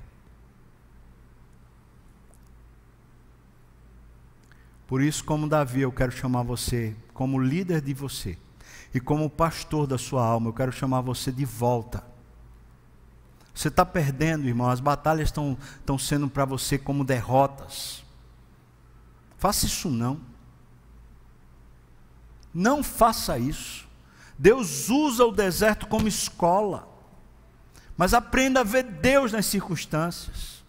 [4.87, 8.37] Por isso, como Davi, eu quero chamar você como líder de você.
[8.93, 12.01] E como pastor da sua alma, eu quero chamar você de volta.
[13.53, 14.69] Você está perdendo, irmão.
[14.69, 18.05] As batalhas estão sendo para você como derrotas.
[19.37, 20.21] Faça isso não.
[22.53, 23.88] Não faça isso.
[24.39, 26.87] Deus usa o deserto como escola.
[27.97, 30.63] Mas aprenda a ver Deus nas circunstâncias.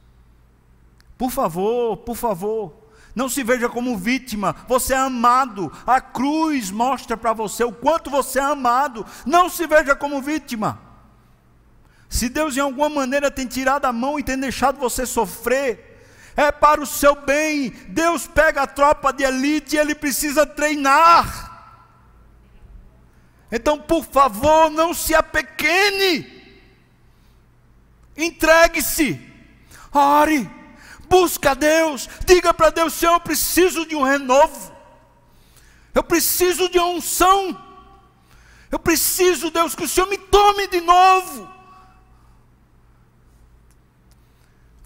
[1.17, 2.75] Por favor, por favor,
[3.15, 5.73] não se veja como vítima, você é amado.
[5.87, 9.07] A cruz mostra para você o quanto você é amado.
[9.25, 10.81] Não se veja como vítima.
[12.09, 16.03] Se Deus em alguma maneira tem tirado a mão e tem deixado você sofrer,
[16.37, 17.71] é para o seu bem.
[17.89, 21.50] Deus pega a tropa de elite e ele precisa treinar.
[23.51, 26.41] Então, por favor, não se apequene.
[28.17, 29.21] Entregue-se.
[29.93, 30.49] Ore.
[31.09, 32.09] Busca Deus.
[32.25, 34.73] Diga para Deus: Senhor, eu preciso de um renovo.
[35.93, 37.67] Eu preciso de uma unção.
[38.71, 41.60] Eu preciso, Deus, que o Senhor me tome de novo.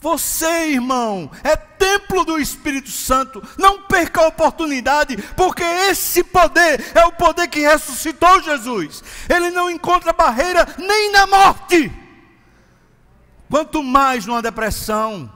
[0.04, 3.42] Você, irmão, é templo do Espírito Santo.
[3.56, 9.02] Não perca a oportunidade, porque esse poder é o poder que ressuscitou Jesus.
[9.30, 11.90] Ele não encontra barreira nem na morte.
[13.48, 15.32] Quanto mais numa depressão,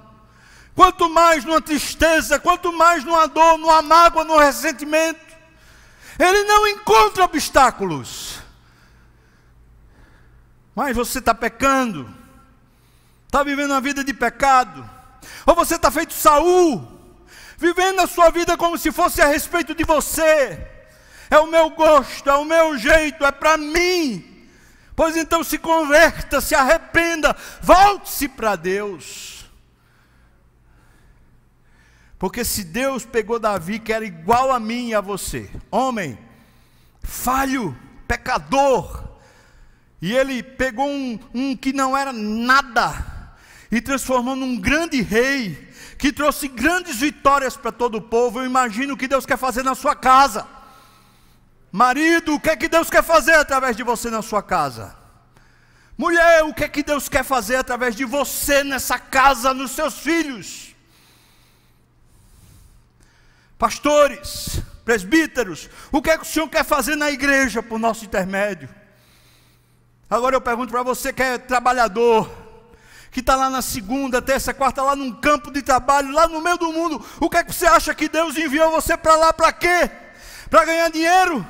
[0.75, 5.35] quanto mais numa tristeza, quanto mais numa dor, numa mágoa, num ressentimento.
[6.19, 8.39] Ele não encontra obstáculos.
[10.75, 12.18] Mas você está pecando
[13.29, 14.89] está vivendo uma vida de pecado,
[15.45, 16.83] ou você está feito Saul,
[17.59, 20.66] vivendo a sua vida como se fosse a respeito de você,
[21.31, 24.49] é o meu gosto, é o meu jeito, é para mim.
[24.97, 29.45] Pois então se converta, se arrependa, volte-se para Deus.
[32.18, 36.18] Porque se Deus pegou Davi, que era igual a mim e a você, homem,
[37.03, 39.07] falho, pecador,
[40.01, 43.18] e ele pegou um, um que não era nada,
[43.71, 48.41] e transformou num grande rei, que trouxe grandes vitórias para todo o povo.
[48.41, 50.47] Eu imagino o que Deus quer fazer na sua casa.
[51.71, 54.97] Marido, o que é que Deus quer fazer através de você na sua casa?
[55.97, 59.99] Mulher, o que é que Deus quer fazer através de você nessa casa, nos seus
[59.99, 60.75] filhos?
[63.59, 68.69] Pastores, presbíteros, o que é que o Senhor quer fazer na igreja por nosso intermédio?
[70.09, 72.31] Agora eu pergunto para você que é trabalhador,
[73.11, 76.59] que está lá na segunda, terça, quarta, lá num campo de trabalho, lá no meio
[76.59, 79.53] do mundo, o que é que você acha que Deus enviou você para lá para
[79.53, 79.91] quê?
[80.51, 81.47] Para ganhar dinheiro?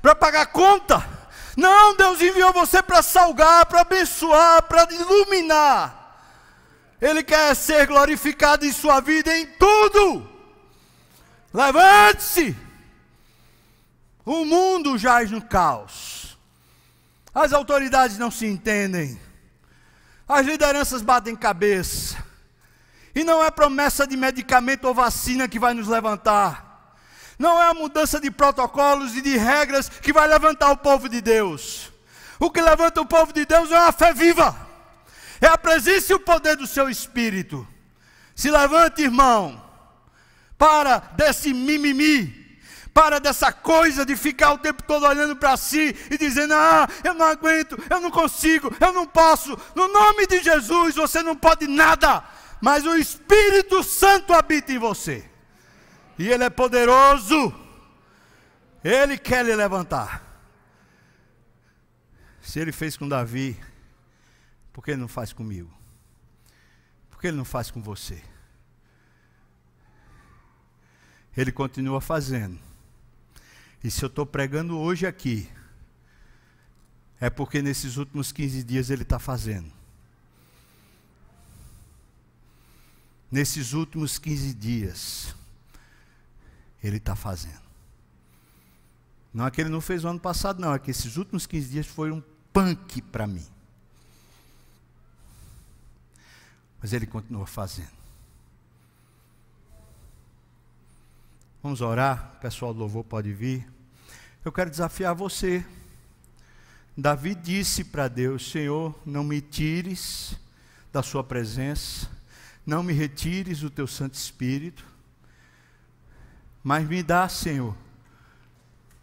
[0.00, 1.04] Para pagar conta?
[1.56, 6.02] Não, Deus enviou você para salgar, para abençoar, para iluminar.
[7.00, 10.28] Ele quer ser glorificado em sua vida em tudo.
[11.52, 12.56] Levante-se.
[14.24, 16.38] O mundo jaz no caos.
[17.34, 19.20] As autoridades não se entendem.
[20.32, 22.16] As lideranças batem cabeça.
[23.14, 26.96] E não é promessa de medicamento ou vacina que vai nos levantar.
[27.38, 31.20] Não é a mudança de protocolos e de regras que vai levantar o povo de
[31.20, 31.92] Deus.
[32.40, 34.56] O que levanta o povo de Deus é uma fé viva.
[35.38, 37.68] É a presença e o poder do seu espírito.
[38.34, 39.62] Se levante, irmão.
[40.56, 42.41] Para desse mimimi
[42.94, 47.14] para dessa coisa de ficar o tempo todo olhando para si e dizendo: Ah, eu
[47.14, 49.58] não aguento, eu não consigo, eu não posso.
[49.74, 52.22] No nome de Jesus você não pode nada,
[52.60, 55.28] mas o Espírito Santo habita em você,
[56.18, 57.54] e Ele é poderoso,
[58.84, 60.30] Ele quer lhe levantar.
[62.42, 63.58] Se Ele fez com Davi,
[64.72, 65.72] por que Ele não faz comigo?
[67.08, 68.22] Por que Ele não faz com você?
[71.34, 72.60] Ele continua fazendo
[73.82, 75.50] e se eu estou pregando hoje aqui,
[77.20, 79.70] é porque nesses últimos 15 dias ele está fazendo.
[83.30, 85.34] Nesses últimos 15 dias,
[86.82, 87.62] ele está fazendo.
[89.32, 91.68] Não é que ele não fez o ano passado, não, é que esses últimos 15
[91.70, 92.22] dias foram um
[92.52, 93.46] punk para mim.
[96.80, 98.02] Mas ele continua fazendo.
[101.62, 103.71] Vamos orar, o pessoal do louvor pode vir.
[104.44, 105.64] Eu quero desafiar você.
[106.96, 110.36] Davi disse para Deus: Senhor, não me tires
[110.92, 112.10] da Sua presença,
[112.66, 114.84] não me retires o Teu Santo Espírito,
[116.62, 117.76] mas me dá, Senhor,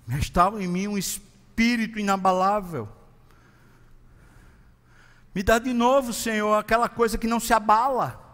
[0.07, 2.89] restaura em mim um espírito inabalável.
[5.33, 8.29] Me dá de novo, Senhor, aquela coisa que não se abala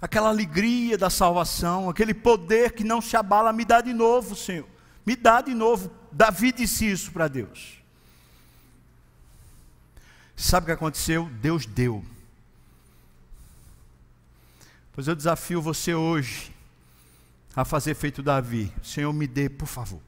[0.00, 4.66] aquela alegria da salvação, aquele poder que não se abala, me dá de novo, Senhor.
[5.04, 5.99] Me dá de novo.
[6.12, 7.78] Davi disse isso para Deus.
[10.36, 11.28] Sabe o que aconteceu?
[11.40, 12.04] Deus deu.
[14.92, 16.54] Pois eu desafio você hoje
[17.54, 18.72] a fazer feito Davi.
[18.82, 20.00] Senhor, me dê, por favor.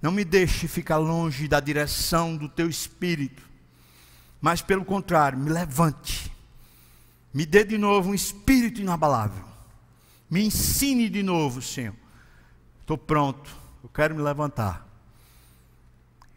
[0.00, 3.42] Não me deixe ficar longe da direção do teu espírito,
[4.40, 6.30] mas pelo contrário, me levante
[7.32, 9.44] me dê de novo um espírito inabalável.
[10.30, 11.94] Me ensine de novo, Senhor.
[12.80, 13.56] Estou pronto.
[13.82, 14.86] Eu quero me levantar.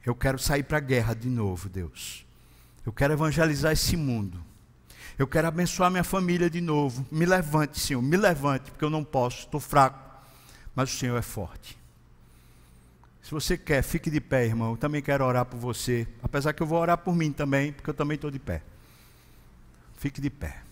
[0.06, 2.26] Eu quero sair para a guerra de novo, Deus.
[2.86, 4.44] Eu quero evangelizar esse mundo.
[5.18, 7.06] Eu quero abençoar minha família de novo.
[7.12, 8.02] Me levante, Senhor.
[8.02, 9.42] Me levante, porque eu não posso.
[9.42, 10.00] Estou fraco.
[10.76, 11.78] Mas o Senhor é forte.
[13.22, 14.72] Se você quer, fique de pé, irmão.
[14.72, 16.08] Eu também quero orar por você.
[16.24, 18.64] Apesar que eu vou orar por mim também, porque eu também estou de pé.
[19.98, 20.64] Fique de pé.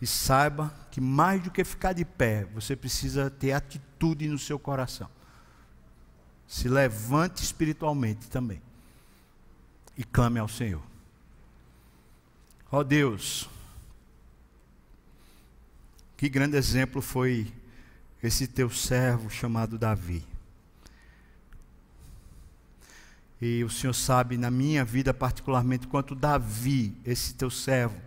[0.00, 4.58] E saiba que mais do que ficar de pé, você precisa ter atitude no seu
[4.58, 5.08] coração.
[6.46, 8.60] Se levante espiritualmente também.
[9.96, 10.82] E clame ao Senhor.
[12.70, 13.48] Ó oh Deus,
[16.16, 17.52] que grande exemplo foi
[18.22, 20.24] esse teu servo chamado Davi.
[23.40, 28.00] E o Senhor sabe, na minha vida particularmente, quanto Davi, esse teu servo,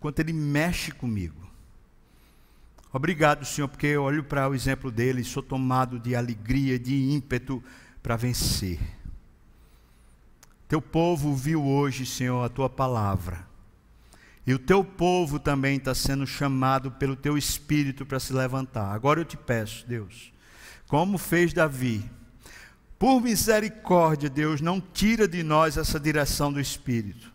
[0.00, 1.48] quanto ele mexe comigo.
[2.92, 7.12] Obrigado, Senhor, porque eu olho para o exemplo dele e sou tomado de alegria, de
[7.12, 7.62] ímpeto
[8.02, 8.80] para vencer.
[10.66, 13.48] Teu povo viu hoje, Senhor, a tua palavra.
[14.46, 18.92] E o teu povo também está sendo chamado pelo teu espírito para se levantar.
[18.92, 20.32] Agora eu te peço, Deus,
[20.88, 22.10] como fez Davi,
[22.98, 27.29] por misericórdia, Deus, não tira de nós essa direção do espírito.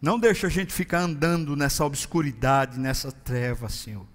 [0.00, 4.06] Não deixa a gente ficar andando nessa obscuridade, nessa treva, Senhor.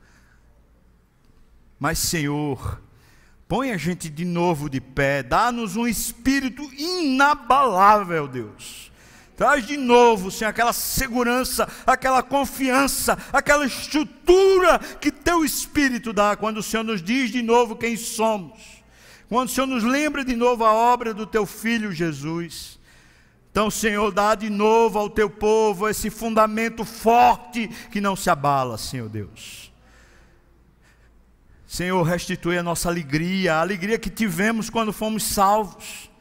[1.80, 2.82] Mas, Senhor,
[3.48, 8.92] põe a gente de novo de pé, dá-nos um espírito inabalável, Deus.
[9.36, 16.60] Traz de novo, Senhor, aquela segurança, aquela confiança, aquela estrutura que teu Espírito dá quando
[16.60, 18.58] o Senhor nos diz de novo quem somos.
[19.28, 22.80] Quando o Senhor nos lembra de novo a obra do teu Filho Jesus.
[23.56, 28.78] Então, Senhor, dá de novo ao teu povo esse fundamento forte que não se abala,
[28.78, 29.72] Senhor Deus.
[31.66, 36.12] Senhor, restitui a nossa alegria, a alegria que tivemos quando fomos salvos.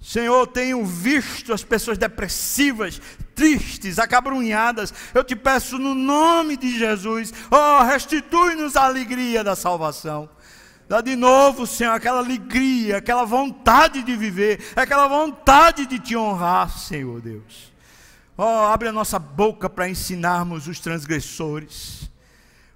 [0.00, 3.02] Senhor, tenho visto as pessoas depressivas,
[3.34, 4.94] tristes, acabrunhadas.
[5.12, 10.26] Eu te peço no nome de Jesus, oh, restitui-nos a alegria da salvação.
[10.92, 16.68] Dá de novo, Senhor, aquela alegria, aquela vontade de viver, aquela vontade de te honrar,
[16.68, 17.72] Senhor Deus.
[18.36, 22.12] Oh, abre a nossa boca para ensinarmos os transgressores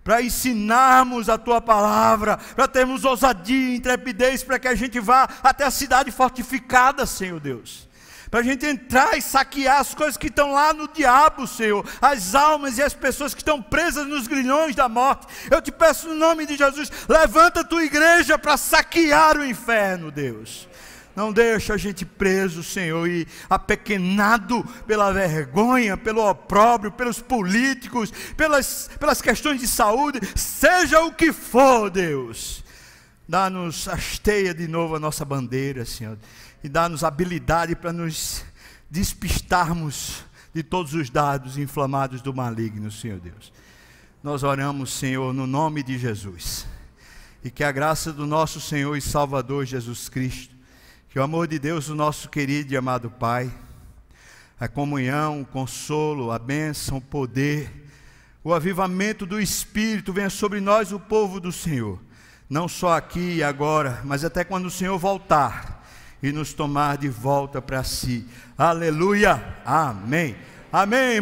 [0.03, 5.29] para ensinarmos a tua palavra, para termos ousadia e intrepidez, para que a gente vá
[5.43, 7.86] até a cidade fortificada, Senhor Deus.
[8.37, 12.35] Para a gente entrar e saquear as coisas que estão lá no diabo, Senhor, as
[12.35, 15.27] almas e as pessoas que estão presas nos grilhões da morte.
[15.51, 20.11] Eu te peço no nome de Jesus, levanta a tua igreja para saquear o inferno,
[20.11, 20.69] Deus.
[21.17, 28.91] Não deixa a gente preso, Senhor, e apequenado pela vergonha, pelo opróbrio, pelos políticos, pelas,
[29.01, 32.63] pelas questões de saúde, seja o que for, Deus.
[33.27, 36.19] Dá-nos, hasteia de novo a nossa bandeira, Senhor,
[36.67, 38.45] e dá-nos habilidade para nos
[38.91, 43.53] despistarmos de todos os dados inflamados do maligno, Senhor Deus.
[44.21, 46.67] Nós oramos, Senhor, no nome de Jesus.
[47.45, 50.57] E que a graça do nosso Senhor e Salvador Jesus Cristo,
[51.09, 53.49] que o amor de Deus, o nosso querido e amado Pai,
[54.59, 57.87] a comunhão, o consolo, a bênção, o poder,
[58.43, 62.03] o avivamento do Espírito venha sobre nós, o povo do Senhor,
[62.51, 65.77] não só aqui e agora, mas até quando o Senhor voltar
[66.23, 68.27] e nos tomar de volta para si.
[68.57, 69.43] Aleluia!
[69.65, 70.37] Amém.
[70.73, 71.15] Amém.